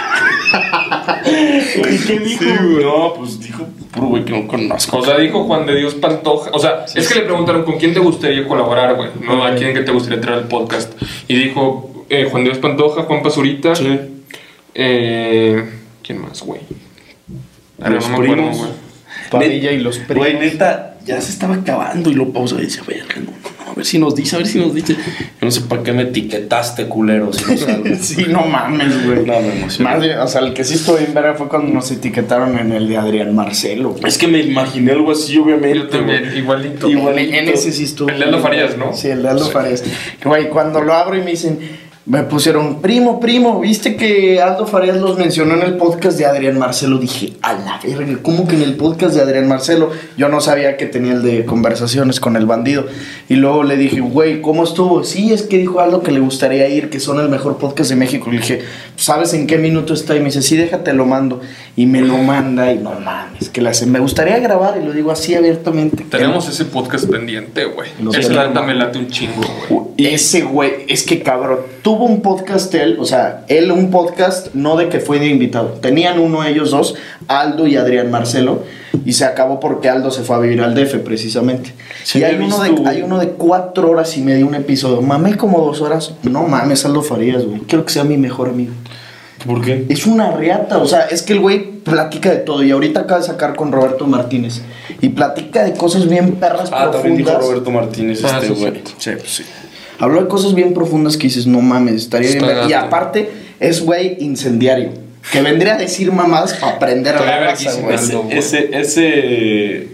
[1.78, 2.44] ¿Y qué dijo?
[2.82, 4.98] no, pues dijo puro güey que no conozco.
[4.98, 6.50] O sea, dijo Juan de Dios Pantoja.
[6.52, 9.10] O sea, es que le preguntaron con quién te gustaría colaborar, güey.
[9.22, 10.92] No, a quién que te gustaría traer al podcast.
[11.28, 13.74] Y dijo eh, Juan de Dios Pantoja, Juan Pazurita.
[13.74, 13.98] Sí.
[14.74, 15.64] Eh,
[16.02, 16.60] ¿Quién más, güey?
[17.78, 18.58] Los no me acuerdo, primos.
[18.58, 18.70] güey.
[19.30, 20.16] Padilla y los primos.
[20.26, 23.84] Güey, neta, ya se estaba acabando y lo pausa y no, no, no, a ver
[23.86, 24.94] si nos dice, a ver si nos dice.
[24.94, 25.00] Yo
[25.42, 27.84] no sé para qué me etiquetaste, culero, si no salgo.
[28.00, 29.24] Sí, no mames, güey.
[29.24, 29.90] No, me emocioné.
[29.90, 32.72] Más bien, o sea, el que sí estuvo bien verga fue cuando nos etiquetaron en
[32.72, 33.90] el de Adrián Marcelo.
[33.90, 34.04] güey.
[34.06, 35.78] Es que me imaginé algo así, obviamente.
[35.78, 36.38] Yo también, güey.
[36.38, 36.88] igualito.
[36.88, 37.18] Igual.
[37.18, 38.08] En, en ese sí estuvo.
[38.08, 38.94] El de Aldo Farías, ¿no?
[38.94, 39.50] Sí, el de Aldo Sí.
[39.52, 39.84] Farías.
[40.24, 41.58] Güey, cuando lo abro y me dicen,
[42.06, 46.56] me pusieron, primo, primo, ¿viste que Aldo Farías los mencionó en el podcast de Adrián
[46.56, 46.98] Marcelo?
[46.98, 49.90] Dije, a la verga, ¿cómo que en el podcast de Adrián Marcelo?
[50.16, 52.86] Yo no sabía que tenía el de conversaciones con el bandido.
[53.28, 55.02] Y luego le dije, güey, ¿cómo estuvo?
[55.02, 57.96] Sí, es que dijo Aldo que le gustaría ir, que son el mejor podcast de
[57.96, 58.30] México.
[58.30, 58.60] Le dije,
[58.94, 60.14] ¿sabes en qué minuto está?
[60.14, 61.40] Y me dice, sí, déjate, lo mando.
[61.74, 63.84] Y me lo manda y no mames, que la hace.
[63.84, 66.04] Me gustaría grabar y lo digo así abiertamente.
[66.08, 67.90] Tenemos ese podcast pendiente, güey.
[67.96, 68.30] Tenemos.
[68.30, 69.86] neta me late un chingo, güey.
[69.98, 71.60] Ese güey, es que cabrón,
[71.96, 75.68] tuvo un podcast él, o sea, él un podcast, no de que fue de invitado.
[75.80, 76.94] Tenían uno ellos dos,
[77.26, 78.64] Aldo y Adrián Marcelo,
[79.06, 81.72] y se acabó porque Aldo se fue a vivir al DF precisamente.
[82.04, 85.00] Sí, y hay uno, de, hay uno de cuatro horas y media, un episodio.
[85.00, 86.12] Mamé como dos horas.
[86.22, 87.60] No mames, Aldo Farías, güey.
[87.60, 88.74] Quiero que sea mi mejor amigo.
[89.46, 89.86] ¿Por qué?
[89.88, 92.62] Es una reata, o sea, es que el güey platica de todo.
[92.62, 94.60] Y ahorita acaba de sacar con Roberto Martínez.
[95.00, 97.50] Y platica de cosas bien perras Ah, también dijo profundas.
[97.50, 98.82] Roberto Martínez, Ah, este güey.
[98.98, 99.44] Sí, pues sí.
[99.98, 102.44] Habló de cosas bien profundas que dices, no mames, estaría bien.
[102.44, 102.70] Está ver-".
[102.70, 103.30] Y aparte,
[103.60, 104.90] es güey incendiario.
[105.32, 107.94] Que vendría a decir mamadas para aprender a la raza, güey.
[107.94, 109.88] Ese, ese, ese,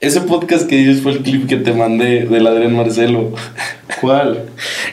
[0.00, 3.32] ese podcast que dices fue el clip que te mandé del Adrián Marcelo.
[4.00, 4.46] ¿Cuál?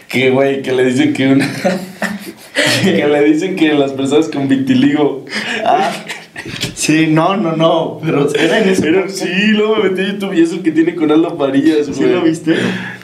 [0.08, 1.50] Que, güey, que le dicen que una...
[2.84, 5.26] que le dicen que las personas con vitiligo...
[5.66, 5.92] Ah,
[6.76, 8.00] sí, no, no, no.
[8.04, 8.82] Pero era en ese.
[8.82, 11.88] Pero sí, luego me metí a YouTube y es el que tiene con Aldo Farías,
[11.88, 11.94] güey.
[12.00, 12.56] ¿Sí lo viste?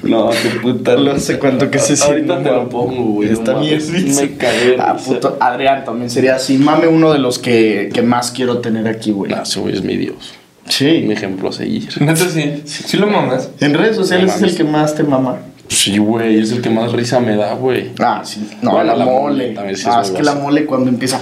[0.04, 0.96] No, qué puta.
[0.96, 3.30] No sé cuánto que se Ahorita siente, te lo pongo, güey.
[3.30, 3.80] Está bien.
[4.16, 4.76] Me cagué.
[4.80, 5.38] Ah, puto.
[5.40, 6.58] Adrián también sería así.
[6.58, 9.32] Mame uno de los que, que más quiero tener aquí, güey.
[9.32, 10.34] No, ese güey es mi dios.
[10.66, 11.08] Mi Sí.
[11.12, 11.90] ejemplo a seguir.
[12.02, 12.64] Neta sí.
[12.66, 13.50] Sí lo mamas.
[13.60, 15.38] En redes sociales es el que más te mama.
[15.68, 17.90] Sí, güey, es el que más risa me da, güey.
[18.00, 18.48] Ah, sí.
[18.62, 19.22] No, Bueno, la, la mole.
[19.46, 21.20] mole también sí ah, es que la mole cuando empieza.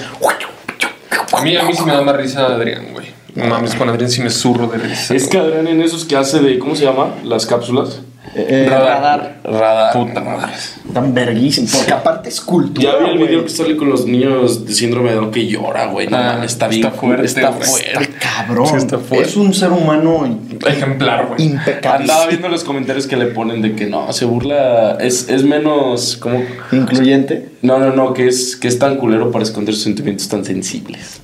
[1.34, 3.07] A mí, a mí sí me da más risa Adrián, güey.
[3.36, 5.15] No mames, con Adrián sí me zurro de risa.
[5.15, 7.15] Es que Adrián en esos que hace de, ¿cómo se llama?
[7.23, 8.01] Las cápsulas.
[8.36, 9.01] Eh, Radar.
[9.01, 9.39] radar.
[9.43, 9.93] Radar.
[9.93, 10.51] Puta madre.
[10.93, 11.67] Tan verguísimo.
[11.71, 12.91] Porque aparte es cultura.
[12.91, 13.27] Ya vi el güey.
[13.29, 16.07] video que sale con los niños de síndrome de Down que llora, güey.
[16.07, 17.91] No Ah, mames, está está bien fuerte, Está fuerte.
[18.01, 18.67] Está cabrón.
[18.67, 19.27] Sí, está fuerte.
[19.29, 21.43] es un ser humano Ejemplar, güey.
[21.43, 22.01] impecable.
[22.03, 26.17] Andaba viendo los comentarios que le ponen de que no, se burla, es, es menos,
[26.17, 26.41] como...
[26.71, 27.49] Incluyente.
[27.61, 31.21] No, no, no, que es, que es tan culero para esconder sus sentimientos tan sensibles.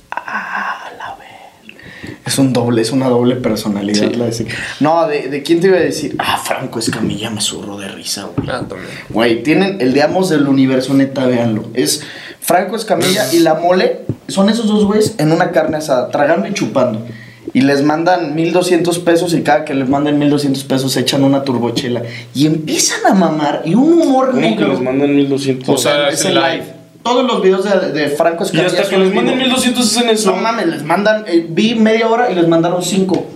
[2.30, 4.12] Es un doble, es una doble personalidad.
[4.12, 4.46] la de ese-
[4.78, 6.14] No, de, de quién te iba a decir?
[6.20, 8.48] Ah, Franco Escamilla me zurro de risa, güey.
[8.48, 8.62] Ah.
[9.08, 11.64] Güey, tienen el de Amos del Universo, neta, véanlo.
[11.74, 12.02] Es
[12.40, 14.02] Franco Escamilla y la mole.
[14.28, 17.04] Son esos dos güeyes en una carne asada, tragando y chupando.
[17.52, 22.02] Y les mandan 1200 pesos y cada que les manden 1200 pesos echan una turbochela.
[22.32, 24.68] Y empiezan a mamar y un humor ¿Cómo que negro.
[24.68, 25.68] les mandan 1200?
[25.68, 26.79] O sea, es el live.
[27.02, 28.66] Todos los videos de, de Franco y Escamilla.
[28.66, 29.46] hasta que les en manden vivo.
[29.48, 30.30] 1200 hacen eso.
[30.32, 31.24] No mames, les mandan.
[31.26, 33.26] eh, vi media hora y les mandaron 5.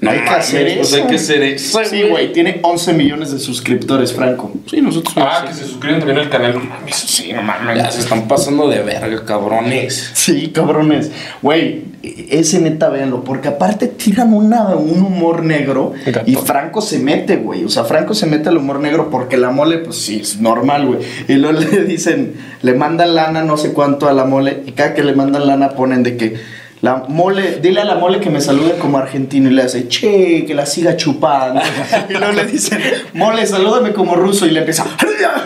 [0.00, 0.96] No hay que hacer pues eso.
[0.96, 1.80] hay que hacer eso.
[1.84, 4.52] Sí, güey, tiene 11 millones de suscriptores, Franco.
[4.66, 5.14] Sí, nosotros.
[5.18, 6.54] Ah, que se suscriben también al canal.
[6.54, 6.94] No mames.
[6.94, 7.76] Sí, no mames.
[7.76, 10.12] Ya se están pasando de verga, cabrones.
[10.14, 11.10] Sí, cabrones.
[11.42, 15.94] Güey, ese neta, véanlo, porque aparte tiran una, un humor negro
[16.26, 17.64] y Franco se mete, güey.
[17.64, 20.86] O sea, Franco se mete al humor negro porque la mole, pues sí, es normal,
[20.86, 21.00] güey.
[21.26, 24.94] Y luego le dicen, le mandan lana, no sé cuánto a la mole, y cada
[24.94, 26.36] que le mandan lana ponen de que
[26.80, 30.44] la mole, dile a la mole que me salude como argentino y le hace, che,
[30.46, 31.60] que la siga chupando.
[32.08, 32.80] y luego le dicen,
[33.14, 34.86] mole, salúdame como ruso y le empieza,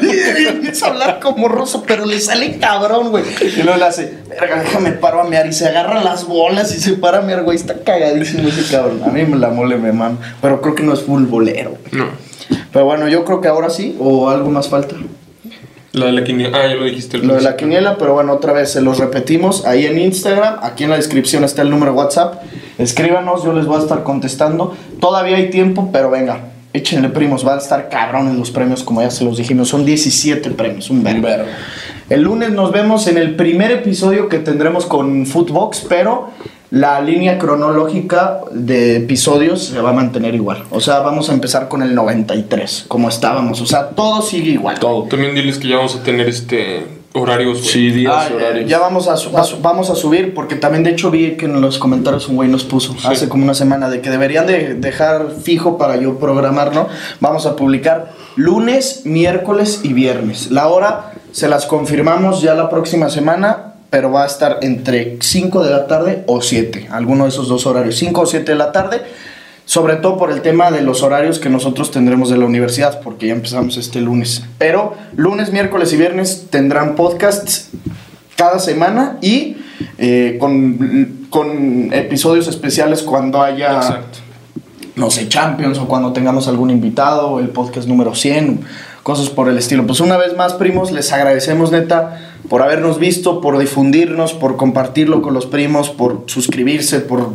[0.03, 3.25] y empieza a hablar como ruso, pero le sale cabrón, güey.
[3.41, 6.81] Y luego le hace, verga, déjame paro a mear y se agarra las bolas y
[6.81, 7.57] se para a mear, güey.
[7.57, 9.03] Está cagadísimo ese cabrón.
[9.05, 11.77] A mí la mole me mama, pero creo que no es futbolero.
[11.93, 12.09] No.
[12.73, 14.97] Pero bueno, yo creo que ahora sí, o algo más falta.
[15.93, 16.59] La de la quiniela.
[16.59, 17.19] Ah, ya lo dijiste.
[17.19, 20.57] Lo de la quiniela, pero bueno, otra vez se los repetimos ahí en Instagram.
[20.63, 22.43] Aquí en la descripción está el número de WhatsApp.
[22.79, 24.75] Escríbanos, yo les voy a estar contestando.
[25.01, 26.41] Todavía hay tiempo, pero venga,
[26.73, 27.45] échenle primos.
[27.45, 29.69] Van a estar cabrones los premios, como ya se los dijimos.
[29.69, 31.23] Son 17 premios, un verbo.
[31.23, 31.45] verbo.
[32.09, 36.31] El lunes nos vemos en el primer episodio que tendremos con Footbox, pero
[36.73, 40.65] la línea cronológica de episodios se va a mantener igual.
[40.71, 43.61] O sea, vamos a empezar con el 93, como estábamos.
[43.61, 44.79] O sea, todo sigue igual.
[44.79, 45.05] Todo.
[45.05, 47.71] También diles que ya vamos a tener este horarios, güey.
[47.71, 48.71] Sí, días, Ah, horarios.
[48.71, 49.17] ya vamos a,
[49.61, 52.65] vamos a subir porque también de hecho vi que en los comentarios un güey nos
[52.65, 56.89] puso hace como una semana de que deberían de dejar fijo para yo programarlo.
[57.21, 60.51] Vamos a publicar lunes, miércoles y viernes.
[60.51, 65.63] La hora se las confirmamos ya la próxima semana, pero va a estar entre 5
[65.63, 68.73] de la tarde o 7, alguno de esos dos horarios, 5 o 7 de la
[68.73, 69.03] tarde.
[69.67, 73.27] Sobre todo por el tema de los horarios que nosotros tendremos de la universidad, porque
[73.27, 74.45] ya empezamos este lunes.
[74.57, 77.69] Pero lunes, miércoles y viernes tendrán podcasts
[78.35, 79.59] cada semana y
[79.99, 84.21] eh, con, con episodios especiales cuando haya, Exacto.
[84.97, 88.63] no sé, Champions o cuando tengamos algún invitado, el podcast número 100,
[89.03, 89.87] cosas por el estilo.
[89.87, 95.23] Pues una vez más, primos, les agradecemos neta por habernos visto, por difundirnos, por compartirlo
[95.23, 97.33] con los primos, por suscribirse, por,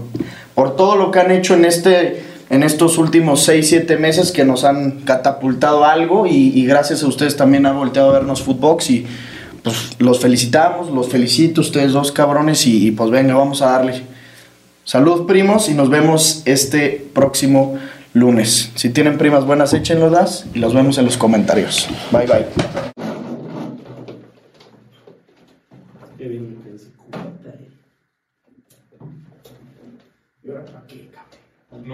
[0.53, 4.45] por todo lo que han hecho en este en estos últimos 6, 7 meses que
[4.45, 8.91] nos han catapultado algo y, y gracias a ustedes también han volteado a vernos Footbox
[8.91, 9.07] y
[9.63, 14.03] pues los felicitamos, los felicito ustedes dos cabrones y, y pues venga, vamos a darle.
[14.83, 17.79] Salud primos y nos vemos este próximo
[18.13, 18.69] lunes.
[18.75, 21.87] Si tienen primas buenas, échenlas y los vemos en los comentarios.
[22.11, 22.96] Bye bye.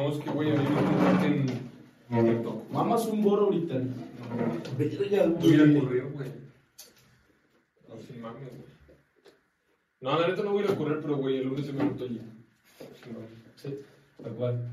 [0.03, 1.45] No, es que, güey, a mí me meten.
[2.09, 2.65] No me toco.
[2.73, 3.75] Mamas un boro ahorita.
[4.77, 6.29] Verga, No voy a ir a correr, güey.
[7.87, 8.63] No, sin mames, güey.
[10.01, 11.85] No, la neta no voy a ir a correr, pero, güey, el lunes se me
[11.85, 12.19] meto allí.
[12.77, 13.11] Sí,
[13.55, 13.79] Sí,
[14.21, 14.69] tal cual.